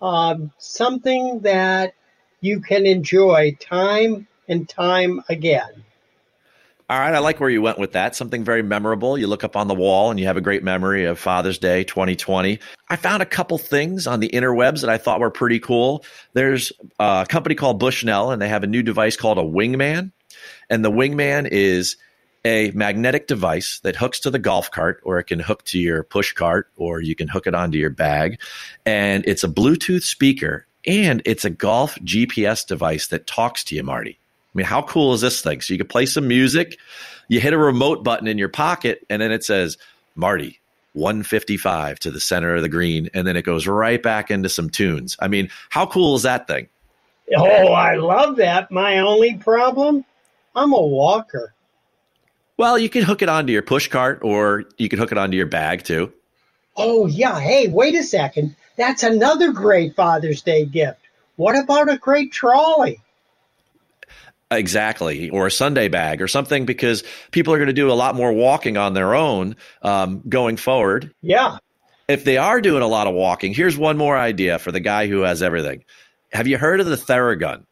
um, 0.00 0.50
something 0.58 1.40
that 1.40 1.94
you 2.40 2.60
can 2.60 2.86
enjoy 2.86 3.56
time 3.60 4.26
and 4.48 4.68
time 4.68 5.22
again. 5.28 5.84
All 6.88 6.98
right, 6.98 7.14
I 7.14 7.20
like 7.20 7.40
where 7.40 7.48
you 7.48 7.62
went 7.62 7.78
with 7.78 7.92
that. 7.92 8.16
Something 8.16 8.44
very 8.44 8.62
memorable. 8.62 9.16
You 9.16 9.26
look 9.26 9.44
up 9.44 9.56
on 9.56 9.68
the 9.68 9.74
wall 9.74 10.10
and 10.10 10.18
you 10.18 10.26
have 10.26 10.36
a 10.36 10.42
great 10.42 10.62
memory 10.62 11.04
of 11.04 11.18
Father's 11.18 11.58
Day 11.58 11.84
2020. 11.84 12.58
I 12.88 12.96
found 12.96 13.22
a 13.22 13.26
couple 13.26 13.56
things 13.56 14.06
on 14.06 14.20
the 14.20 14.28
interwebs 14.28 14.80
that 14.80 14.90
I 14.90 14.98
thought 14.98 15.20
were 15.20 15.30
pretty 15.30 15.60
cool. 15.60 16.04
There's 16.32 16.72
a 16.98 17.26
company 17.28 17.54
called 17.54 17.78
Bushnell 17.78 18.30
and 18.30 18.42
they 18.42 18.48
have 18.48 18.64
a 18.64 18.66
new 18.66 18.82
device 18.82 19.16
called 19.16 19.38
a 19.38 19.42
Wingman. 19.42 20.12
And 20.68 20.84
the 20.84 20.90
Wingman 20.90 21.48
is 21.50 21.96
a 22.44 22.70
magnetic 22.72 23.26
device 23.28 23.80
that 23.84 23.96
hooks 23.96 24.20
to 24.20 24.30
the 24.30 24.38
golf 24.38 24.70
cart 24.70 25.00
or 25.04 25.18
it 25.18 25.24
can 25.24 25.38
hook 25.38 25.64
to 25.64 25.78
your 25.78 26.02
push 26.02 26.32
cart 26.32 26.68
or 26.76 27.00
you 27.00 27.14
can 27.14 27.28
hook 27.28 27.46
it 27.46 27.54
onto 27.54 27.78
your 27.78 27.90
bag. 27.90 28.40
And 28.84 29.24
it's 29.26 29.44
a 29.44 29.48
Bluetooth 29.48 30.02
speaker 30.02 30.66
and 30.86 31.22
it's 31.24 31.44
a 31.44 31.50
golf 31.50 31.96
GPS 32.00 32.66
device 32.66 33.06
that 33.08 33.26
talks 33.26 33.62
to 33.64 33.76
you, 33.76 33.82
Marty. 33.82 34.18
I 34.54 34.58
mean, 34.58 34.66
how 34.66 34.82
cool 34.82 35.14
is 35.14 35.20
this 35.20 35.40
thing? 35.40 35.60
So 35.60 35.72
you 35.72 35.78
can 35.78 35.86
play 35.86 36.06
some 36.06 36.28
music, 36.28 36.78
you 37.28 37.40
hit 37.40 37.54
a 37.54 37.58
remote 37.58 38.04
button 38.04 38.26
in 38.26 38.36
your 38.36 38.48
pocket, 38.48 39.06
and 39.08 39.22
then 39.22 39.32
it 39.32 39.44
says, 39.44 39.78
Marty, 40.14 40.60
155 40.92 41.98
to 42.00 42.10
the 42.10 42.20
center 42.20 42.56
of 42.56 42.62
the 42.62 42.68
green, 42.68 43.08
and 43.14 43.26
then 43.26 43.36
it 43.36 43.42
goes 43.42 43.66
right 43.66 44.02
back 44.02 44.30
into 44.30 44.48
some 44.48 44.68
tunes. 44.68 45.16
I 45.20 45.28
mean, 45.28 45.48
how 45.70 45.86
cool 45.86 46.16
is 46.16 46.22
that 46.22 46.46
thing? 46.46 46.68
Oh, 47.34 47.72
I 47.72 47.94
love 47.94 48.36
that. 48.36 48.70
My 48.70 48.98
only 48.98 49.36
problem, 49.36 50.04
I'm 50.54 50.72
a 50.74 50.80
walker. 50.82 51.54
Well, 52.56 52.78
you 52.78 52.88
can 52.88 53.02
hook 53.02 53.22
it 53.22 53.28
onto 53.28 53.52
your 53.52 53.62
push 53.62 53.88
cart 53.88 54.20
or 54.22 54.64
you 54.78 54.88
can 54.88 54.98
hook 54.98 55.12
it 55.12 55.18
onto 55.18 55.36
your 55.36 55.46
bag 55.46 55.84
too. 55.84 56.12
Oh, 56.76 57.06
yeah. 57.06 57.40
Hey, 57.40 57.68
wait 57.68 57.94
a 57.94 58.02
second. 58.02 58.56
That's 58.76 59.02
another 59.02 59.52
great 59.52 59.94
Father's 59.94 60.42
Day 60.42 60.64
gift. 60.64 61.00
What 61.36 61.56
about 61.56 61.90
a 61.90 61.98
great 61.98 62.32
trolley? 62.32 63.00
Exactly, 64.50 65.30
or 65.30 65.46
a 65.46 65.50
Sunday 65.50 65.88
bag 65.88 66.20
or 66.20 66.28
something, 66.28 66.66
because 66.66 67.04
people 67.30 67.54
are 67.54 67.56
going 67.56 67.68
to 67.68 67.72
do 67.72 67.90
a 67.90 67.94
lot 67.94 68.14
more 68.14 68.32
walking 68.32 68.76
on 68.76 68.92
their 68.92 69.14
own 69.14 69.56
um, 69.80 70.22
going 70.28 70.58
forward. 70.58 71.10
Yeah. 71.22 71.56
If 72.06 72.24
they 72.24 72.36
are 72.36 72.60
doing 72.60 72.82
a 72.82 72.86
lot 72.86 73.06
of 73.06 73.14
walking, 73.14 73.54
here's 73.54 73.78
one 73.78 73.96
more 73.96 74.16
idea 74.16 74.58
for 74.58 74.70
the 74.70 74.80
guy 74.80 75.06
who 75.06 75.22
has 75.22 75.42
everything. 75.42 75.84
Have 76.32 76.46
you 76.46 76.58
heard 76.58 76.80
of 76.80 76.86
the 76.86 76.96
Theragun? 76.96 77.64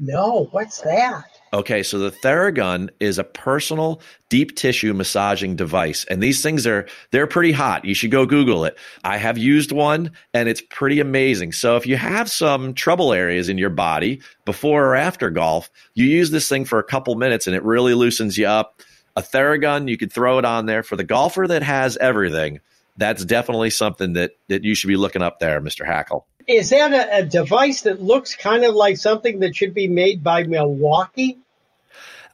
No, 0.00 0.48
what's 0.50 0.80
that? 0.80 1.31
Okay, 1.54 1.82
so 1.82 1.98
the 1.98 2.10
Theragun 2.10 2.88
is 2.98 3.18
a 3.18 3.24
personal 3.24 4.00
deep 4.30 4.56
tissue 4.56 4.94
massaging 4.94 5.54
device. 5.54 6.06
And 6.06 6.22
these 6.22 6.42
things 6.42 6.66
are 6.66 6.88
they're 7.10 7.26
pretty 7.26 7.52
hot. 7.52 7.84
You 7.84 7.94
should 7.94 8.10
go 8.10 8.24
Google 8.24 8.64
it. 8.64 8.78
I 9.04 9.18
have 9.18 9.36
used 9.36 9.70
one 9.70 10.12
and 10.32 10.48
it's 10.48 10.62
pretty 10.70 10.98
amazing. 10.98 11.52
So 11.52 11.76
if 11.76 11.86
you 11.86 11.98
have 11.98 12.30
some 12.30 12.72
trouble 12.72 13.12
areas 13.12 13.50
in 13.50 13.58
your 13.58 13.68
body 13.68 14.22
before 14.46 14.86
or 14.86 14.96
after 14.96 15.28
golf, 15.28 15.70
you 15.92 16.06
use 16.06 16.30
this 16.30 16.48
thing 16.48 16.64
for 16.64 16.78
a 16.78 16.84
couple 16.84 17.14
minutes 17.16 17.46
and 17.46 17.54
it 17.54 17.62
really 17.62 17.92
loosens 17.92 18.38
you 18.38 18.46
up. 18.46 18.80
A 19.14 19.20
Theragun, 19.20 19.90
you 19.90 19.98
could 19.98 20.10
throw 20.10 20.38
it 20.38 20.46
on 20.46 20.64
there 20.64 20.82
for 20.82 20.96
the 20.96 21.04
golfer 21.04 21.46
that 21.46 21.62
has 21.62 21.98
everything. 21.98 22.60
That's 22.96 23.26
definitely 23.26 23.68
something 23.68 24.14
that 24.14 24.32
that 24.48 24.64
you 24.64 24.74
should 24.74 24.88
be 24.88 24.96
looking 24.96 25.22
up 25.22 25.38
there, 25.38 25.60
Mr. 25.60 25.86
Hackel. 25.86 26.24
Is 26.52 26.70
that 26.70 26.92
a, 26.92 27.18
a 27.18 27.22
device 27.22 27.82
that 27.82 28.02
looks 28.02 28.34
kind 28.34 28.64
of 28.64 28.74
like 28.74 28.98
something 28.98 29.40
that 29.40 29.56
should 29.56 29.72
be 29.72 29.88
made 29.88 30.22
by 30.22 30.44
Milwaukee? 30.44 31.38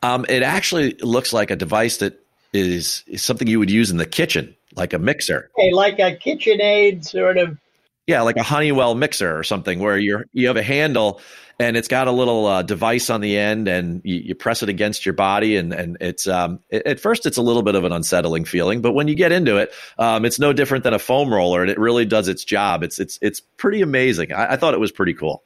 Um, 0.03 0.27
it 0.29 0.43
actually 0.43 0.95
looks 0.95 1.33
like 1.33 1.51
a 1.51 1.57
device 1.57 1.99
that 1.99 2.21
is, 2.53 3.05
is 3.07 3.23
something 3.23 3.47
you 3.47 3.59
would 3.59 3.71
use 3.71 3.91
in 3.91 3.97
the 3.97 4.07
kitchen, 4.07 4.55
like 4.75 4.93
a 4.93 4.99
mixer. 4.99 5.51
Okay, 5.59 5.73
like 5.73 5.99
a 5.99 6.17
KitchenAid 6.17 7.05
sort 7.05 7.39
of. 7.39 7.59
Yeah, 8.09 8.23
like 8.23 8.37
a 8.37 8.43
Honeywell 8.43 8.97
mixer 8.97 9.39
or 9.39 9.45
something, 9.45 9.79
where 9.79 9.97
you're 9.97 10.27
you 10.33 10.49
have 10.49 10.57
a 10.57 10.63
handle 10.63 11.21
and 11.61 11.77
it's 11.77 11.89
got 11.89 12.07
a 12.07 12.13
little 12.13 12.47
uh, 12.47 12.63
device 12.63 13.11
on 13.11 13.21
the 13.21 13.37
end, 13.37 13.67
and 13.67 14.01
you, 14.05 14.17
you, 14.17 14.35
press 14.35 14.63
it 14.63 14.69
against 14.69 15.05
your 15.05 15.13
body, 15.13 15.57
and 15.57 15.73
and 15.73 15.97
it's 16.01 16.29
um, 16.29 16.61
it, 16.71 16.87
at 16.87 17.01
first 17.01 17.27
it's 17.27 17.37
a 17.37 17.43
little 17.43 17.63
bit 17.63 17.75
of 17.75 17.85
an 17.85 17.93
unsettling 17.93 18.45
feeling, 18.45 18.81
but 18.81 18.93
when 18.93 19.09
you 19.09 19.15
get 19.15 19.33
into 19.33 19.57
it, 19.57 19.73
um, 19.99 20.25
it's 20.25 20.39
no 20.39 20.53
different 20.53 20.85
than 20.85 20.95
a 20.95 20.99
foam 20.99 21.33
roller, 21.33 21.63
and 21.63 21.71
it 21.71 21.79
really 21.79 22.05
does 22.05 22.29
its 22.29 22.45
job. 22.45 22.83
It's 22.83 22.99
it's 22.99 23.19
it's 23.21 23.41
pretty 23.41 23.83
amazing. 23.83 24.33
I, 24.33 24.53
I 24.53 24.57
thought 24.57 24.75
it 24.75 24.81
was 24.81 24.93
pretty 24.93 25.15
cool. 25.15 25.43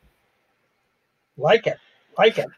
Like 1.36 1.66
it, 1.66 1.78
like 2.18 2.38
it. 2.38 2.48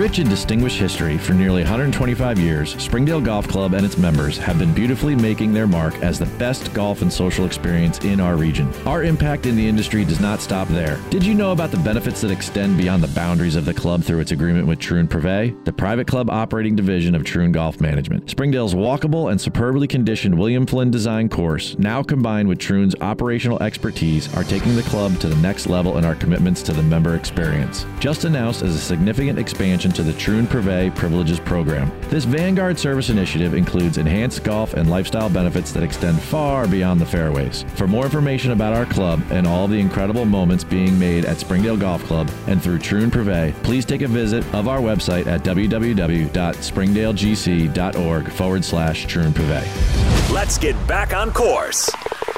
Rich 0.00 0.18
in 0.18 0.30
distinguished 0.30 0.78
history 0.78 1.18
for 1.18 1.34
nearly 1.34 1.60
125 1.60 2.38
years, 2.38 2.74
Springdale 2.82 3.20
Golf 3.20 3.46
Club 3.46 3.74
and 3.74 3.84
its 3.84 3.98
members 3.98 4.38
have 4.38 4.58
been 4.58 4.72
beautifully 4.72 5.14
making 5.14 5.52
their 5.52 5.66
mark 5.66 5.94
as 5.96 6.18
the 6.18 6.24
best 6.38 6.72
golf 6.72 7.02
and 7.02 7.12
social 7.12 7.44
experience 7.44 7.98
in 7.98 8.18
our 8.18 8.34
region. 8.34 8.72
Our 8.86 9.04
impact 9.04 9.44
in 9.44 9.56
the 9.56 9.68
industry 9.68 10.06
does 10.06 10.18
not 10.18 10.40
stop 10.40 10.68
there. 10.68 10.98
Did 11.10 11.22
you 11.22 11.34
know 11.34 11.52
about 11.52 11.70
the 11.70 11.76
benefits 11.76 12.22
that 12.22 12.30
extend 12.30 12.78
beyond 12.78 13.02
the 13.02 13.14
boundaries 13.14 13.56
of 13.56 13.66
the 13.66 13.74
club 13.74 14.02
through 14.02 14.20
its 14.20 14.32
agreement 14.32 14.66
with 14.66 14.78
Troon 14.78 15.06
Privé, 15.06 15.62
the 15.66 15.72
private 15.72 16.06
club 16.06 16.30
operating 16.30 16.74
division 16.74 17.14
of 17.14 17.22
Troon 17.22 17.52
Golf 17.52 17.78
Management? 17.78 18.30
Springdale's 18.30 18.74
walkable 18.74 19.30
and 19.30 19.38
superbly 19.38 19.86
conditioned 19.86 20.34
William 20.34 20.64
Flynn 20.64 20.90
design 20.90 21.28
course, 21.28 21.78
now 21.78 22.02
combined 22.02 22.48
with 22.48 22.58
Troon's 22.58 22.94
operational 23.02 23.62
expertise, 23.62 24.34
are 24.34 24.44
taking 24.44 24.76
the 24.76 24.82
club 24.84 25.18
to 25.18 25.28
the 25.28 25.36
next 25.42 25.66
level 25.66 25.98
in 25.98 26.06
our 26.06 26.14
commitments 26.14 26.62
to 26.62 26.72
the 26.72 26.82
member 26.82 27.16
experience. 27.16 27.84
Just 27.98 28.24
announced 28.24 28.62
as 28.62 28.74
a 28.74 28.80
significant 28.80 29.38
expansion 29.38 29.89
to 29.92 30.02
the 30.02 30.12
Troon 30.12 30.46
Privé 30.46 30.94
Privileges 30.94 31.40
Program. 31.40 31.90
This 32.08 32.24
Vanguard 32.24 32.78
service 32.78 33.10
initiative 33.10 33.54
includes 33.54 33.98
enhanced 33.98 34.44
golf 34.44 34.74
and 34.74 34.90
lifestyle 34.90 35.28
benefits 35.28 35.72
that 35.72 35.82
extend 35.82 36.20
far 36.20 36.66
beyond 36.66 37.00
the 37.00 37.06
fairways. 37.06 37.64
For 37.74 37.86
more 37.86 38.04
information 38.04 38.52
about 38.52 38.72
our 38.72 38.86
club 38.86 39.22
and 39.30 39.46
all 39.46 39.68
the 39.68 39.78
incredible 39.78 40.24
moments 40.24 40.64
being 40.64 40.98
made 40.98 41.24
at 41.24 41.38
Springdale 41.38 41.76
Golf 41.76 42.02
Club 42.04 42.30
and 42.46 42.62
through 42.62 42.80
Troon 42.80 43.10
Privé, 43.10 43.52
please 43.62 43.84
take 43.84 44.02
a 44.02 44.08
visit 44.08 44.44
of 44.54 44.68
our 44.68 44.80
website 44.80 45.26
at 45.26 45.42
www.springdalegc.org 45.42 48.32
forward 48.32 48.64
slash 48.64 49.06
Troon 49.06 49.32
Privé. 49.32 50.30
Let's 50.32 50.58
get 50.58 50.76
back 50.86 51.12
on 51.12 51.32
course 51.32 51.90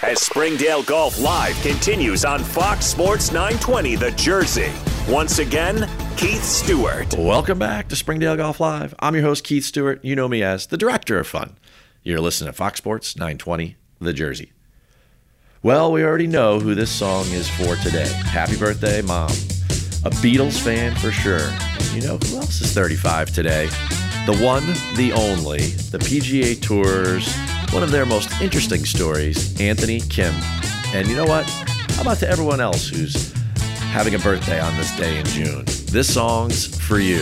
as 0.03 0.21
Springdale 0.21 0.83
Golf 0.83 1.21
Live 1.21 1.55
continues 1.63 2.25
on 2.25 2.43
Fox 2.43 2.87
Sports 2.87 3.31
920 3.31 3.97
The 3.97 4.11
Jersey. 4.13 4.73
Once 5.09 5.39
again, 5.39 5.89
Keith 6.17 6.45
Stewart. 6.45 7.13
Welcome 7.19 7.59
back 7.59 7.89
to 7.89 7.97
Springdale 7.97 8.37
Golf 8.37 8.61
Live. 8.61 8.95
I'm 9.01 9.15
your 9.15 9.25
host, 9.25 9.45
Keith 9.45 9.65
Stewart. 9.65 10.05
You 10.05 10.15
know 10.15 10.29
me 10.29 10.43
as 10.43 10.67
the 10.67 10.77
Director 10.77 11.19
of 11.19 11.27
Fun. 11.27 11.57
You're 12.03 12.21
listening 12.21 12.49
to 12.49 12.53
Fox 12.53 12.79
Sports 12.79 13.17
920 13.17 13.77
The 14.01 14.13
Jersey. 14.13 14.53
Well, 15.63 15.93
we 15.93 16.05
already 16.05 16.29
know 16.29 16.61
who 16.61 16.75
this 16.75 16.91
song 16.91 17.27
is 17.27 17.49
for 17.51 17.77
today. 17.77 18.09
Happy 18.27 18.57
birthday, 18.57 19.03
Mom. 19.03 19.31
A 20.05 20.11
Beatles 20.23 20.61
fan 20.61 20.95
for 20.97 21.11
sure. 21.11 21.51
You 21.93 22.07
know 22.07 22.17
who 22.19 22.37
else 22.37 22.61
is 22.61 22.73
35 22.73 23.33
today? 23.33 23.67
The 24.27 24.39
one, 24.41 24.65
the 24.97 25.13
only, 25.15 25.59
the 25.91 25.99
PGA 25.99 26.61
Tour's 26.63 27.35
one 27.73 27.83
of 27.83 27.91
their 27.91 28.05
most 28.05 28.31
interesting 28.43 28.85
stories, 28.85 29.59
Anthony 29.59 30.01
Kim. 30.01 30.35
And 30.95 31.09
you 31.09 31.17
know 31.17 31.25
what? 31.25 31.49
How 31.95 32.03
about 32.03 32.19
to 32.19 32.29
everyone 32.29 32.61
else 32.61 32.87
who's 32.87 33.33
having 33.93 34.15
a 34.15 34.19
birthday 34.19 34.59
on 34.59 34.75
this 34.79 34.97
day 34.97 35.19
in 35.19 35.27
June? 35.27 35.65
This 35.91 36.13
song's 36.15 36.67
for 36.67 36.99
you. 36.99 37.21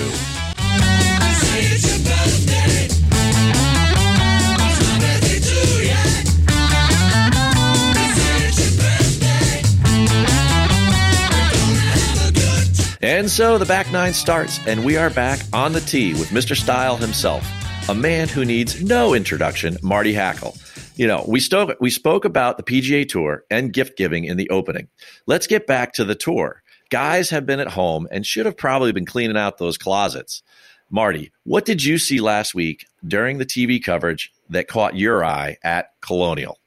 And 13.03 13.29
so 13.29 13.59
the 13.59 13.67
back 13.67 13.91
nine 13.91 14.13
starts, 14.13 14.65
and 14.69 14.85
we 14.85 14.97
are 14.97 15.11
back 15.11 15.41
on 15.53 15.73
the 15.73 15.81
tee 15.81 16.13
with 16.13 16.29
Mr. 16.29 16.55
Style 16.55 16.97
himself, 16.97 17.45
a 17.89 17.95
man 17.95 18.29
who 18.29 18.45
needs 18.45 18.81
no 18.81 19.15
introduction, 19.15 19.77
Marty 19.83 20.15
Hackel. 20.15 20.57
You 20.97 21.07
know, 21.07 21.25
we 21.27 21.41
spoke 21.41 21.77
we 21.81 21.91
spoke 21.91 22.25
about 22.25 22.57
the 22.57 22.63
PGA 22.63 23.09
Tour 23.09 23.45
and 23.51 23.73
gift 23.73 23.97
giving 23.97 24.25
in 24.25 24.37
the 24.37 24.51
opening. 24.51 24.89
Let's 25.27 25.47
get 25.47 25.67
back 25.67 25.93
to 25.95 26.05
the 26.05 26.15
tour. 26.15 26.63
Guys 26.91 27.31
have 27.31 27.47
been 27.47 27.61
at 27.61 27.69
home 27.69 28.09
and 28.11 28.27
should 28.27 28.47
have 28.47 28.57
probably 28.57 28.93
been 28.93 29.07
cleaning 29.07 29.37
out 29.37 29.59
those 29.59 29.79
closets. 29.79 30.43
Marty, 30.91 31.31
what 31.45 31.65
did 31.65 31.85
you 31.85 31.99
see 31.99 32.21
last 32.21 32.55
week 32.55 32.87
during 33.07 33.39
the 33.39 33.47
TV 33.47 33.83
coverage 33.83 34.33
that 34.49 34.67
caught 34.67 34.97
your 34.97 35.25
eye 35.25 35.57
at 35.63 35.93
Colonial? 36.01 36.59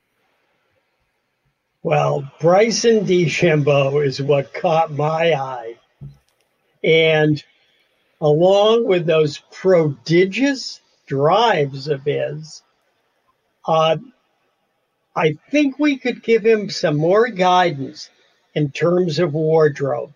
Well, 1.84 2.32
Bryson 2.40 3.06
DeChambeau 3.06 4.06
is 4.06 4.22
what 4.22 4.54
caught 4.54 4.92
my 4.92 5.34
eye. 5.34 5.76
And 6.82 7.44
along 8.22 8.88
with 8.88 9.06
those 9.06 9.40
prodigious 9.52 10.80
drives 11.06 11.90
of 11.90 12.04
his, 12.04 12.64
uh, 13.68 13.98
I 15.16 15.38
think 15.52 15.78
we 15.78 15.98
could 15.98 16.24
give 16.24 16.46
him 16.46 16.70
some 16.70 16.98
more 16.98 17.28
guidance 17.28 18.10
in 18.56 18.72
terms 18.72 19.20
of 19.20 19.34
wardrobe. 19.34 20.14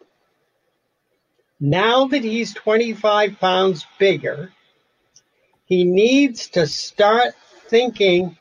Now 1.60 2.08
that 2.08 2.24
he's 2.24 2.54
25 2.54 3.40
pounds 3.40 3.86
bigger, 4.00 4.52
he 5.66 5.84
needs 5.84 6.48
to 6.50 6.66
start 6.66 7.34
thinking 7.68 8.38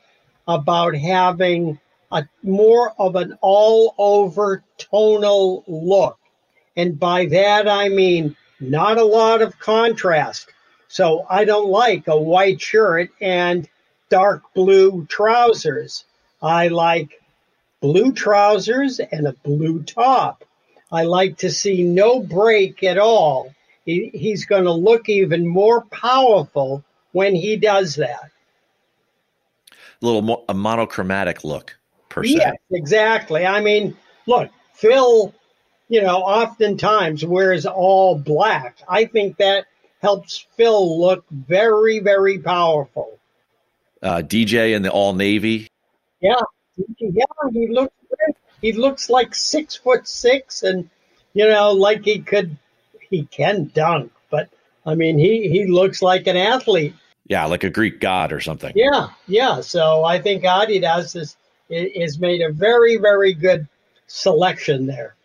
about 0.47 0.95
having 0.95 1.79
a 2.11 2.25
more 2.41 2.93
of 2.97 3.15
an 3.15 3.37
all 3.41 3.93
over 3.97 4.63
tonal 4.77 5.63
look. 5.67 6.17
And 6.75 6.99
by 6.99 7.25
that 7.25 7.67
I 7.67 7.89
mean 7.89 8.35
not 8.59 8.97
a 8.97 9.03
lot 9.03 9.41
of 9.41 9.59
contrast. 9.59 10.53
So 10.87 11.25
I 11.29 11.45
don't 11.45 11.69
like 11.69 12.07
a 12.07 12.19
white 12.19 12.61
shirt 12.61 13.09
and 13.19 13.67
dark 14.09 14.53
blue 14.53 15.05
trousers. 15.07 16.05
I 16.41 16.67
like 16.67 17.21
blue 17.81 18.11
trousers 18.11 18.99
and 18.99 19.27
a 19.27 19.33
blue 19.33 19.83
top. 19.83 20.43
I 20.91 21.03
like 21.03 21.37
to 21.39 21.51
see 21.51 21.83
no 21.83 22.19
break 22.19 22.83
at 22.83 22.97
all. 22.97 23.53
He, 23.85 24.11
he's 24.13 24.45
going 24.45 24.65
to 24.65 24.71
look 24.71 25.09
even 25.09 25.47
more 25.47 25.81
powerful 25.81 26.83
when 27.11 27.35
he 27.35 27.57
does 27.57 27.95
that. 27.95 28.31
A 30.01 30.05
little 30.05 30.21
more 30.21 30.43
a 30.47 30.53
monochromatic 30.53 31.43
look, 31.43 31.77
per 32.09 32.23
se. 32.23 32.33
Yes, 32.33 32.55
exactly. 32.71 33.45
I 33.45 33.61
mean, 33.61 33.97
look, 34.27 34.51
Phil, 34.73 35.33
you 35.89 36.01
know, 36.01 36.17
oftentimes 36.17 37.25
wears 37.25 37.65
all 37.65 38.15
black. 38.15 38.77
I 38.87 39.05
think 39.05 39.37
that 39.37 39.65
helps 40.01 40.45
Phil 40.55 40.99
look 40.99 41.25
very, 41.31 41.99
very 41.99 42.37
powerful. 42.37 43.17
Uh, 44.03 44.21
DJ 44.21 44.75
in 44.75 44.83
the 44.83 44.91
all 44.91 45.13
navy. 45.13 45.69
Yeah, 46.21 46.35
yeah, 46.99 47.25
he 47.51 47.67
looks. 47.67 47.93
He 48.61 48.71
looks 48.73 49.09
like 49.09 49.35
six 49.35 49.75
foot 49.75 50.07
six, 50.07 50.63
and 50.63 50.89
you 51.33 51.47
know, 51.47 51.71
like 51.71 52.03
he 52.03 52.19
could, 52.19 52.57
he 53.09 53.25
can 53.25 53.71
dunk. 53.73 54.11
But 54.29 54.49
I 54.85 54.95
mean, 54.95 55.17
he 55.19 55.49
he 55.49 55.67
looks 55.67 56.01
like 56.01 56.27
an 56.27 56.37
athlete. 56.37 56.95
Yeah, 57.27 57.45
like 57.45 57.63
a 57.63 57.69
Greek 57.69 57.99
god 57.99 58.31
or 58.31 58.39
something. 58.39 58.73
Yeah, 58.75 59.09
yeah. 59.27 59.61
So 59.61 60.03
I 60.03 60.19
think 60.19 60.43
Adidas 60.43 61.15
is 61.15 61.37
is 61.69 62.19
made 62.19 62.41
a 62.41 62.51
very 62.51 62.97
very 62.97 63.33
good 63.33 63.67
selection 64.07 64.87
there. 64.87 65.15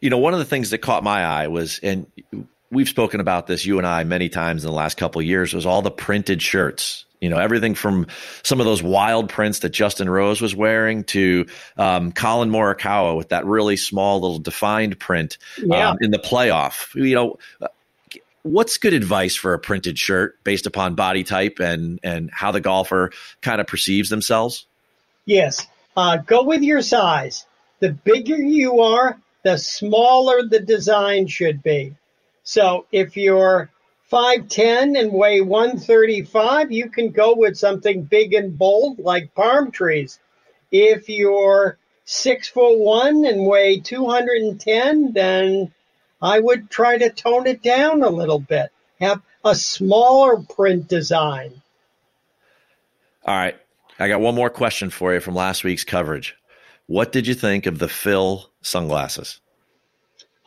You 0.00 0.10
know, 0.10 0.18
one 0.18 0.32
of 0.32 0.40
the 0.40 0.44
things 0.44 0.70
that 0.70 0.78
caught 0.78 1.04
my 1.04 1.24
eye 1.24 1.46
was, 1.46 1.78
and 1.80 2.06
we've 2.72 2.88
spoken 2.88 3.20
about 3.20 3.46
this, 3.46 3.64
you 3.64 3.78
and 3.78 3.86
I, 3.86 4.02
many 4.02 4.28
times 4.28 4.64
in 4.64 4.70
the 4.70 4.76
last 4.76 4.96
couple 4.96 5.20
of 5.20 5.26
years, 5.26 5.54
was 5.54 5.64
all 5.64 5.80
the 5.80 5.92
printed 5.92 6.42
shirts. 6.42 7.04
You 7.22 7.30
know, 7.30 7.38
everything 7.38 7.74
from 7.74 8.08
some 8.42 8.58
of 8.60 8.66
those 8.66 8.82
wild 8.82 9.28
prints 9.30 9.60
that 9.60 9.70
Justin 9.70 10.10
Rose 10.10 10.40
was 10.40 10.54
wearing 10.54 11.04
to 11.04 11.46
um, 11.78 12.12
Collin 12.12 12.50
Morikawa 12.50 13.16
with 13.16 13.30
that 13.30 13.46
really 13.46 13.76
small 13.76 14.20
little 14.20 14.40
defined 14.40 14.98
print 14.98 15.38
Yeah. 15.56 15.90
um, 15.90 15.98
in 16.00 16.10
the 16.10 16.18
playoff. 16.18 16.94
You 16.94 17.14
know, 17.14 17.38
what's 18.42 18.76
good 18.76 18.92
advice 18.92 19.36
for 19.36 19.54
a 19.54 19.58
printed 19.58 19.98
shirt 19.98 20.42
based 20.44 20.66
upon 20.66 20.96
body 20.96 21.22
type 21.24 21.60
and 21.60 22.00
and 22.02 22.28
how 22.32 22.50
the 22.50 22.60
golfer 22.60 23.12
kind 23.40 23.60
of 23.60 23.66
perceives 23.68 24.08
themselves? 24.08 24.66
Yes. 25.24 25.66
Uh, 25.96 26.16
go 26.16 26.42
with 26.42 26.62
your 26.62 26.82
size. 26.82 27.46
The 27.78 27.92
bigger 27.92 28.36
you 28.36 28.80
are, 28.80 29.18
the 29.44 29.58
smaller 29.58 30.42
the 30.42 30.60
design 30.60 31.28
should 31.28 31.62
be. 31.62 31.94
So 32.44 32.86
if 32.90 33.16
you're 33.16 33.70
5'10 34.12 35.00
and 35.00 35.10
weigh 35.10 35.40
135, 35.40 36.70
you 36.70 36.90
can 36.90 37.10
go 37.10 37.34
with 37.34 37.56
something 37.56 38.02
big 38.02 38.34
and 38.34 38.58
bold 38.58 38.98
like 38.98 39.34
palm 39.34 39.70
trees. 39.70 40.20
If 40.70 41.08
you're 41.08 41.78
six 42.04 42.48
foot 42.48 42.78
one 42.78 43.24
and 43.24 43.46
weigh 43.46 43.80
210, 43.80 45.12
then 45.14 45.72
I 46.20 46.38
would 46.38 46.68
try 46.68 46.98
to 46.98 47.08
tone 47.08 47.46
it 47.46 47.62
down 47.62 48.02
a 48.02 48.10
little 48.10 48.38
bit. 48.38 48.70
Have 49.00 49.22
a 49.44 49.54
smaller 49.54 50.42
print 50.42 50.88
design. 50.88 51.62
All 53.24 53.34
right. 53.34 53.56
I 53.98 54.08
got 54.08 54.20
one 54.20 54.34
more 54.34 54.50
question 54.50 54.90
for 54.90 55.14
you 55.14 55.20
from 55.20 55.34
last 55.34 55.64
week's 55.64 55.84
coverage. 55.84 56.36
What 56.86 57.12
did 57.12 57.26
you 57.26 57.34
think 57.34 57.64
of 57.64 57.78
the 57.78 57.88
Phil 57.88 58.50
sunglasses? 58.60 59.40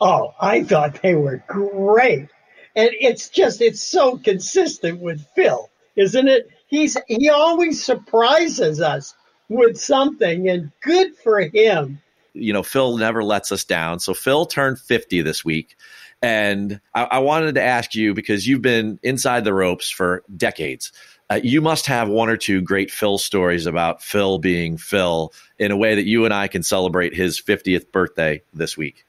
Oh, 0.00 0.34
I 0.40 0.62
thought 0.62 1.02
they 1.02 1.14
were 1.14 1.42
great. 1.48 2.28
And 2.76 2.90
it's 3.00 3.30
just 3.30 3.60
it's 3.62 3.82
so 3.82 4.18
consistent 4.18 5.00
with 5.00 5.26
Phil, 5.34 5.68
isn't 5.96 6.28
it? 6.28 6.50
He's 6.68 6.96
he 7.08 7.30
always 7.30 7.82
surprises 7.82 8.80
us 8.80 9.14
with 9.48 9.78
something 9.78 10.48
and 10.48 10.70
good 10.82 11.16
for 11.16 11.40
him. 11.40 12.00
You 12.34 12.52
know, 12.52 12.62
Phil 12.62 12.98
never 12.98 13.24
lets 13.24 13.50
us 13.50 13.64
down. 13.64 13.98
So 14.00 14.12
Phil 14.12 14.44
turned 14.44 14.78
50 14.78 15.22
this 15.22 15.44
week. 15.44 15.76
And 16.22 16.80
I, 16.94 17.04
I 17.04 17.18
wanted 17.20 17.54
to 17.54 17.62
ask 17.62 17.94
you 17.94 18.12
because 18.14 18.46
you've 18.46 18.62
been 18.62 18.98
inside 19.02 19.44
the 19.44 19.54
ropes 19.54 19.90
for 19.90 20.22
decades. 20.36 20.92
Uh, 21.28 21.40
you 21.42 21.60
must 21.60 21.86
have 21.86 22.08
one 22.08 22.28
or 22.28 22.36
two 22.36 22.60
great 22.60 22.90
Phil 22.90 23.18
stories 23.18 23.66
about 23.66 24.02
Phil 24.02 24.38
being 24.38 24.76
Phil 24.76 25.32
in 25.58 25.72
a 25.72 25.76
way 25.76 25.94
that 25.96 26.04
you 26.04 26.24
and 26.24 26.32
I 26.32 26.48
can 26.48 26.62
celebrate 26.62 27.14
his 27.14 27.40
50th 27.40 27.90
birthday 27.90 28.42
this 28.54 28.76
week. 28.76 29.04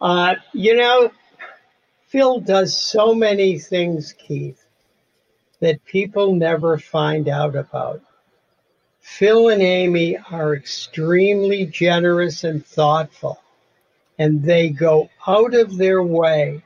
Uh, 0.00 0.36
you 0.52 0.76
know, 0.76 1.10
Phil 2.12 2.40
does 2.40 2.76
so 2.76 3.14
many 3.14 3.58
things, 3.58 4.12
Keith, 4.12 4.62
that 5.60 5.82
people 5.86 6.34
never 6.34 6.76
find 6.76 7.26
out 7.26 7.56
about. 7.56 8.02
Phil 9.00 9.48
and 9.48 9.62
Amy 9.62 10.18
are 10.30 10.54
extremely 10.54 11.64
generous 11.64 12.44
and 12.44 12.66
thoughtful, 12.66 13.40
and 14.18 14.42
they 14.42 14.68
go 14.68 15.08
out 15.26 15.54
of 15.54 15.78
their 15.78 16.02
way 16.02 16.62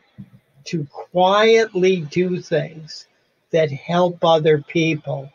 to 0.65 0.85
quietly 0.87 2.01
do 2.01 2.41
things 2.41 3.07
that 3.53 3.71
help 3.71 4.25
other 4.25 4.61
people. 4.61 5.31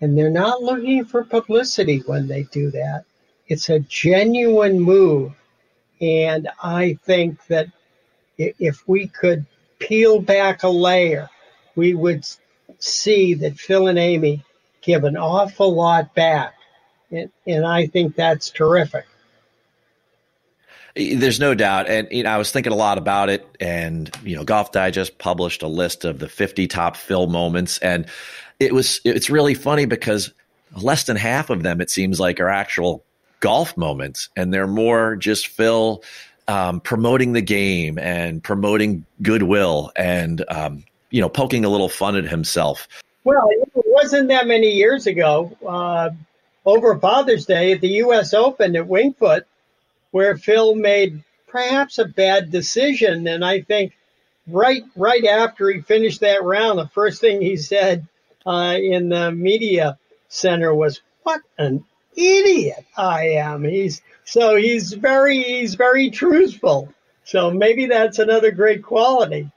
And 0.00 0.16
they're 0.16 0.30
not 0.30 0.62
looking 0.62 1.04
for 1.04 1.24
publicity 1.24 2.04
when 2.06 2.28
they 2.28 2.44
do 2.44 2.70
that. 2.70 3.02
It's 3.48 3.68
a 3.68 3.80
genuine 3.80 4.78
move. 4.78 5.32
And 6.00 6.48
I 6.62 7.00
think 7.04 7.44
that 7.48 7.66
if 8.40 8.86
we 8.88 9.06
could 9.06 9.46
peel 9.78 10.20
back 10.20 10.62
a 10.62 10.68
layer, 10.68 11.28
we 11.76 11.94
would 11.94 12.26
see 12.78 13.34
that 13.34 13.58
Phil 13.58 13.86
and 13.86 13.98
Amy 13.98 14.44
give 14.82 15.04
an 15.04 15.16
awful 15.16 15.74
lot 15.74 16.14
back. 16.14 16.54
And, 17.10 17.30
and 17.46 17.66
I 17.66 17.86
think 17.86 18.16
that's 18.16 18.50
terrific. 18.50 19.06
There's 20.96 21.38
no 21.38 21.54
doubt. 21.54 21.88
And 21.88 22.08
you 22.10 22.24
know, 22.24 22.30
I 22.30 22.38
was 22.38 22.50
thinking 22.50 22.72
a 22.72 22.76
lot 22.76 22.98
about 22.98 23.28
it. 23.28 23.46
And, 23.60 24.10
you 24.24 24.36
know, 24.36 24.44
Golf 24.44 24.72
Digest 24.72 25.18
published 25.18 25.62
a 25.62 25.68
list 25.68 26.04
of 26.04 26.18
the 26.18 26.28
50 26.28 26.66
top 26.66 26.96
Phil 26.96 27.26
moments. 27.26 27.78
And 27.78 28.06
it 28.58 28.74
was, 28.74 29.00
it's 29.04 29.30
really 29.30 29.54
funny 29.54 29.86
because 29.86 30.32
less 30.76 31.04
than 31.04 31.16
half 31.16 31.50
of 31.50 31.62
them, 31.62 31.80
it 31.80 31.90
seems 31.90 32.18
like, 32.18 32.40
are 32.40 32.48
actual 32.48 33.04
golf 33.40 33.76
moments. 33.76 34.28
And 34.36 34.52
they're 34.52 34.66
more 34.66 35.16
just 35.16 35.48
Phil 35.48 36.02
um, 36.50 36.80
promoting 36.80 37.32
the 37.32 37.40
game 37.40 37.96
and 37.98 38.42
promoting 38.42 39.06
goodwill 39.22 39.92
and 39.94 40.44
um, 40.48 40.84
you 41.10 41.20
know 41.20 41.28
poking 41.28 41.64
a 41.64 41.68
little 41.68 41.88
fun 41.88 42.16
at 42.16 42.24
himself. 42.24 42.88
Well, 43.22 43.48
it 43.50 43.70
wasn't 43.86 44.28
that 44.28 44.46
many 44.46 44.70
years 44.70 45.06
ago, 45.06 45.56
uh, 45.66 46.10
over 46.66 46.98
Father's 46.98 47.46
Day 47.46 47.72
at 47.72 47.80
the 47.80 47.88
U.S. 48.04 48.34
Open 48.34 48.74
at 48.74 48.88
Wingfoot, 48.88 49.42
where 50.10 50.36
Phil 50.36 50.74
made 50.74 51.22
perhaps 51.46 51.98
a 51.98 52.04
bad 52.04 52.50
decision, 52.50 53.26
and 53.28 53.44
I 53.44 53.60
think 53.60 53.96
right 54.48 54.82
right 54.96 55.24
after 55.24 55.70
he 55.70 55.80
finished 55.82 56.20
that 56.20 56.42
round, 56.42 56.80
the 56.80 56.88
first 56.88 57.20
thing 57.20 57.40
he 57.40 57.56
said 57.56 58.08
uh, 58.44 58.76
in 58.80 59.08
the 59.08 59.30
media 59.30 59.98
center 60.28 60.74
was, 60.74 61.00
"What 61.22 61.42
an 61.58 61.84
idiot 62.16 62.84
I 62.96 63.28
am!" 63.28 63.62
He's 63.62 64.02
so 64.30 64.54
he's 64.54 64.92
very 64.92 65.42
he's 65.42 65.74
very 65.74 66.08
truthful. 66.08 66.88
So 67.24 67.50
maybe 67.50 67.86
that's 67.86 68.20
another 68.20 68.52
great 68.52 68.82
quality. 68.82 69.50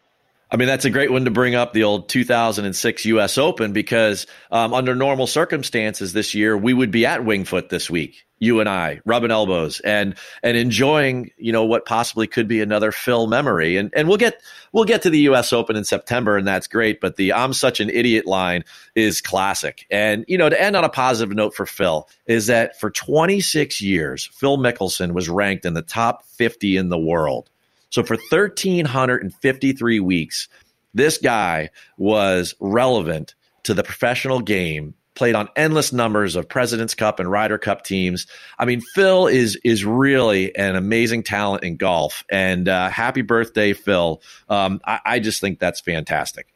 I 0.49 0.55
mean, 0.55 0.67
that's 0.67 0.85
a 0.85 0.89
great 0.89 1.11
one 1.11 1.25
to 1.25 1.31
bring 1.31 1.53
up 1.55 1.73
the 1.73 1.83
old 1.83 2.09
2006 2.09 3.05
U.S. 3.05 3.37
Open 3.37 3.71
because 3.71 4.27
um, 4.51 4.73
under 4.73 4.95
normal 4.95 5.25
circumstances 5.25 6.13
this 6.13 6.33
year, 6.33 6.57
we 6.57 6.73
would 6.73 6.91
be 6.91 7.05
at 7.05 7.21
Wingfoot 7.21 7.69
this 7.69 7.89
week 7.89 8.25
you 8.43 8.59
and 8.59 8.67
I 8.67 8.99
rubbing 9.05 9.31
elbows 9.31 9.79
and 9.79 10.15
and 10.43 10.57
enjoying 10.57 11.31
you 11.37 11.51
know 11.51 11.63
what 11.63 11.85
possibly 11.85 12.27
could 12.27 12.47
be 12.47 12.61
another 12.61 12.91
Phil 12.91 13.27
memory. 13.27 13.77
And 13.77 13.91
and 13.95 14.07
we'll 14.07 14.17
get 14.17 14.41
we'll 14.73 14.83
get 14.83 15.01
to 15.03 15.09
the 15.09 15.19
US 15.19 15.53
Open 15.53 15.75
in 15.75 15.85
September 15.85 16.37
and 16.37 16.45
that's 16.45 16.67
great 16.67 16.99
but 16.99 17.15
the 17.15 17.33
I'm 17.33 17.53
such 17.53 17.79
an 17.79 17.89
idiot 17.89 18.25
line 18.25 18.65
is 18.95 19.21
classic. 19.21 19.85
And 19.89 20.25
you 20.27 20.37
know 20.37 20.49
to 20.49 20.61
end 20.61 20.75
on 20.75 20.83
a 20.83 20.89
positive 20.89 21.35
note 21.35 21.55
for 21.55 21.65
Phil 21.65 22.07
is 22.25 22.47
that 22.47 22.79
for 22.79 22.91
26 22.91 23.81
years 23.81 24.29
Phil 24.33 24.57
Mickelson 24.57 25.13
was 25.13 25.29
ranked 25.29 25.65
in 25.65 25.73
the 25.73 25.81
top 25.81 26.25
50 26.25 26.77
in 26.77 26.89
the 26.89 26.99
world. 26.99 27.49
So 27.89 28.03
for 28.03 28.17
1353 28.17 29.99
weeks 30.01 30.49
this 30.93 31.17
guy 31.17 31.69
was 31.97 32.55
relevant 32.59 33.35
to 33.63 33.73
the 33.73 33.83
professional 33.83 34.41
game 34.41 34.93
played 35.15 35.35
on 35.35 35.49
endless 35.55 35.93
numbers 35.93 36.35
of 36.35 36.49
President's 36.49 36.95
Cup 36.95 37.19
and 37.19 37.29
Ryder 37.29 37.57
Cup 37.57 37.83
teams. 37.83 38.27
I 38.57 38.65
mean, 38.65 38.81
Phil 38.93 39.27
is 39.27 39.57
is 39.63 39.85
really 39.85 40.55
an 40.55 40.75
amazing 40.75 41.23
talent 41.23 41.63
in 41.63 41.77
golf. 41.77 42.23
And 42.29 42.67
uh, 42.67 42.89
happy 42.89 43.21
birthday, 43.21 43.73
Phil! 43.73 44.21
Um, 44.49 44.81
I, 44.85 44.99
I 45.05 45.19
just 45.19 45.41
think 45.41 45.59
that's 45.59 45.81
fantastic. 45.81 46.47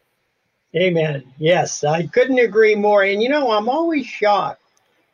Amen. 0.75 1.23
Yes, 1.37 1.83
I 1.83 2.07
couldn't 2.07 2.39
agree 2.39 2.75
more. 2.75 3.03
And 3.03 3.21
you 3.21 3.29
know, 3.29 3.51
I'm 3.51 3.69
always 3.69 4.05
shocked 4.05 4.61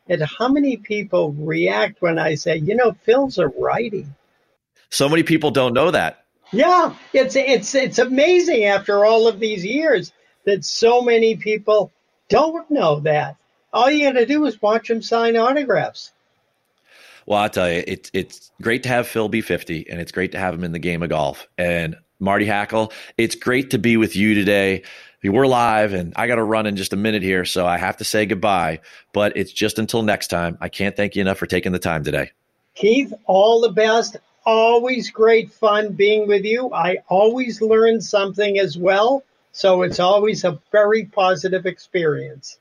at 0.08 0.20
how 0.20 0.48
many 0.48 0.76
people 0.76 1.32
react 1.32 2.02
when 2.02 2.18
I 2.18 2.34
say, 2.34 2.56
you 2.56 2.74
know, 2.74 2.92
Phil's 3.04 3.38
a 3.38 3.48
righty. 3.48 4.06
So 4.90 5.08
many 5.08 5.22
people 5.22 5.50
don't 5.50 5.74
know 5.74 5.90
that. 5.90 6.24
Yeah, 6.52 6.94
it's 7.12 7.36
it's 7.36 7.74
it's 7.74 7.98
amazing 7.98 8.64
after 8.64 9.04
all 9.04 9.26
of 9.26 9.40
these 9.40 9.64
years 9.64 10.12
that 10.44 10.64
so 10.64 11.02
many 11.02 11.36
people 11.36 11.90
don't 12.28 12.70
know 12.70 13.00
that. 13.00 13.36
All 13.72 13.90
you 13.90 14.06
got 14.06 14.18
to 14.18 14.26
do 14.26 14.46
is 14.46 14.60
watch 14.62 14.88
him 14.88 15.02
sign 15.02 15.36
autographs. 15.36 16.12
Well, 17.26 17.40
I'll 17.40 17.50
tell 17.50 17.70
you, 17.70 17.82
it's 17.86 18.10
it's 18.12 18.52
great 18.60 18.82
to 18.82 18.88
have 18.90 19.08
Phil 19.08 19.28
be 19.28 19.40
50, 19.40 19.88
and 19.88 20.00
it's 20.00 20.12
great 20.12 20.32
to 20.32 20.38
have 20.38 20.54
him 20.54 20.62
in 20.62 20.72
the 20.72 20.78
game 20.78 21.02
of 21.02 21.08
golf. 21.08 21.48
And 21.56 21.96
Marty 22.20 22.46
Hackel, 22.46 22.92
it's 23.16 23.34
great 23.34 23.70
to 23.70 23.78
be 23.78 23.96
with 23.96 24.14
you 24.14 24.34
today. 24.34 24.82
We're 25.22 25.46
live, 25.46 25.94
and 25.94 26.12
I 26.16 26.26
got 26.26 26.34
to 26.34 26.44
run 26.44 26.66
in 26.66 26.76
just 26.76 26.92
a 26.92 26.96
minute 26.96 27.22
here, 27.22 27.46
so 27.46 27.66
I 27.66 27.78
have 27.78 27.96
to 27.96 28.04
say 28.04 28.26
goodbye. 28.26 28.80
But 29.14 29.36
it's 29.38 29.52
just 29.52 29.78
until 29.78 30.02
next 30.02 30.28
time. 30.28 30.58
I 30.60 30.68
can't 30.68 30.94
thank 30.94 31.16
you 31.16 31.22
enough 31.22 31.38
for 31.38 31.46
taking 31.46 31.72
the 31.72 31.78
time 31.78 32.04
today. 32.04 32.30
Keith, 32.74 33.12
all 33.26 33.62
the 33.62 33.72
best. 33.72 34.18
Always 34.44 35.10
great 35.10 35.50
fun 35.50 35.92
being 35.94 36.28
with 36.28 36.44
you. 36.44 36.70
I 36.74 36.98
always 37.08 37.62
learn 37.62 38.02
something 38.02 38.58
as 38.58 38.76
well. 38.76 39.24
So 39.54 39.82
it's 39.82 40.00
always 40.00 40.42
a 40.42 40.60
very 40.72 41.04
positive 41.04 41.64
experience. 41.64 42.58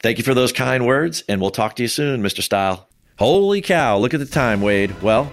Thank 0.00 0.18
you 0.18 0.24
for 0.24 0.34
those 0.34 0.52
kind 0.52 0.86
words, 0.86 1.24
and 1.28 1.40
we'll 1.40 1.50
talk 1.50 1.74
to 1.76 1.82
you 1.82 1.88
soon, 1.88 2.22
Mr. 2.22 2.42
Style. 2.42 2.88
Holy 3.18 3.60
cow, 3.60 3.98
look 3.98 4.14
at 4.14 4.20
the 4.20 4.26
time, 4.26 4.60
Wade. 4.60 5.02
Well, 5.02 5.32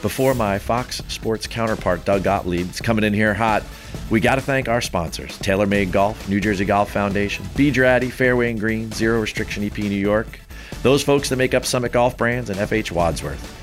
before 0.00 0.32
my 0.34 0.58
Fox 0.58 1.02
Sports 1.08 1.46
counterpart, 1.46 2.06
Doug 2.06 2.24
Gottlieb, 2.24 2.70
is 2.70 2.80
coming 2.80 3.04
in 3.04 3.12
here 3.12 3.34
hot, 3.34 3.62
we 4.08 4.18
got 4.18 4.36
to 4.36 4.40
thank 4.40 4.66
our 4.66 4.80
sponsors 4.80 5.38
TaylorMade 5.40 5.92
Golf, 5.92 6.26
New 6.26 6.40
Jersey 6.40 6.64
Golf 6.64 6.90
Foundation, 6.90 7.44
B. 7.54 7.70
Draddy, 7.70 8.10
Fairway 8.10 8.50
and 8.50 8.58
Green, 8.58 8.90
Zero 8.92 9.20
Restriction 9.20 9.62
EP 9.62 9.76
New 9.76 9.90
York, 9.90 10.40
those 10.82 11.02
folks 11.02 11.28
that 11.28 11.36
make 11.36 11.52
up 11.52 11.66
Summit 11.66 11.92
Golf 11.92 12.16
Brands, 12.16 12.48
and 12.48 12.58
FH 12.58 12.90
Wadsworth. 12.92 13.59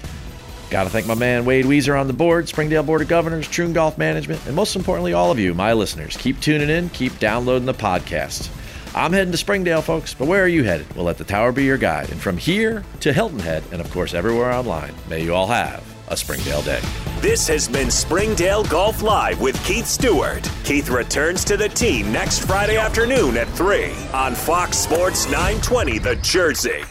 Got 0.69 0.83
to 0.83 0.89
thank 0.89 1.07
my 1.07 1.15
man 1.15 1.45
Wade 1.45 1.65
Weezer 1.65 1.99
on 1.99 2.07
the 2.07 2.13
board, 2.13 2.49
Springdale 2.49 2.83
Board 2.83 3.01
of 3.01 3.07
Governors, 3.07 3.47
Troon 3.47 3.71
Golf 3.71 3.97
Management, 3.97 4.45
and 4.45 4.55
most 4.55 4.75
importantly, 4.75 5.13
all 5.13 5.31
of 5.31 5.39
you, 5.39 5.53
my 5.53 5.71
listeners. 5.73 6.17
Keep 6.17 6.41
tuning 6.41 6.69
in, 6.69 6.89
keep 6.89 7.17
downloading 7.19 7.65
the 7.65 7.73
podcast. 7.73 8.49
I'm 8.93 9.13
heading 9.13 9.31
to 9.31 9.37
Springdale, 9.37 9.81
folks, 9.81 10.13
but 10.13 10.27
where 10.27 10.43
are 10.43 10.47
you 10.47 10.63
headed? 10.63 10.93
We'll 10.95 11.05
let 11.05 11.17
the 11.17 11.23
tower 11.23 11.51
be 11.51 11.63
your 11.63 11.77
guide. 11.77 12.09
And 12.11 12.19
from 12.19 12.37
here 12.37 12.83
to 13.01 13.13
Hilton 13.13 13.39
Head, 13.39 13.63
and 13.71 13.79
of 13.79 13.89
course, 13.91 14.13
everywhere 14.13 14.51
online, 14.51 14.93
may 15.07 15.23
you 15.23 15.33
all 15.33 15.47
have 15.47 15.85
a 16.09 16.17
Springdale 16.17 16.63
day. 16.63 16.81
This 17.19 17.47
has 17.47 17.67
been 17.67 17.89
Springdale 17.89 18.63
Golf 18.65 19.01
Live 19.01 19.39
with 19.39 19.61
Keith 19.65 19.87
Stewart. 19.87 20.49
Keith 20.63 20.89
returns 20.89 21.45
to 21.45 21.57
the 21.57 21.69
team 21.69 22.11
next 22.11 22.45
Friday 22.45 22.77
afternoon 22.77 23.37
at 23.37 23.47
3 23.49 23.91
on 24.13 24.35
Fox 24.35 24.77
Sports 24.77 25.25
920 25.25 25.99
The 25.99 26.15
Jersey. 26.17 26.83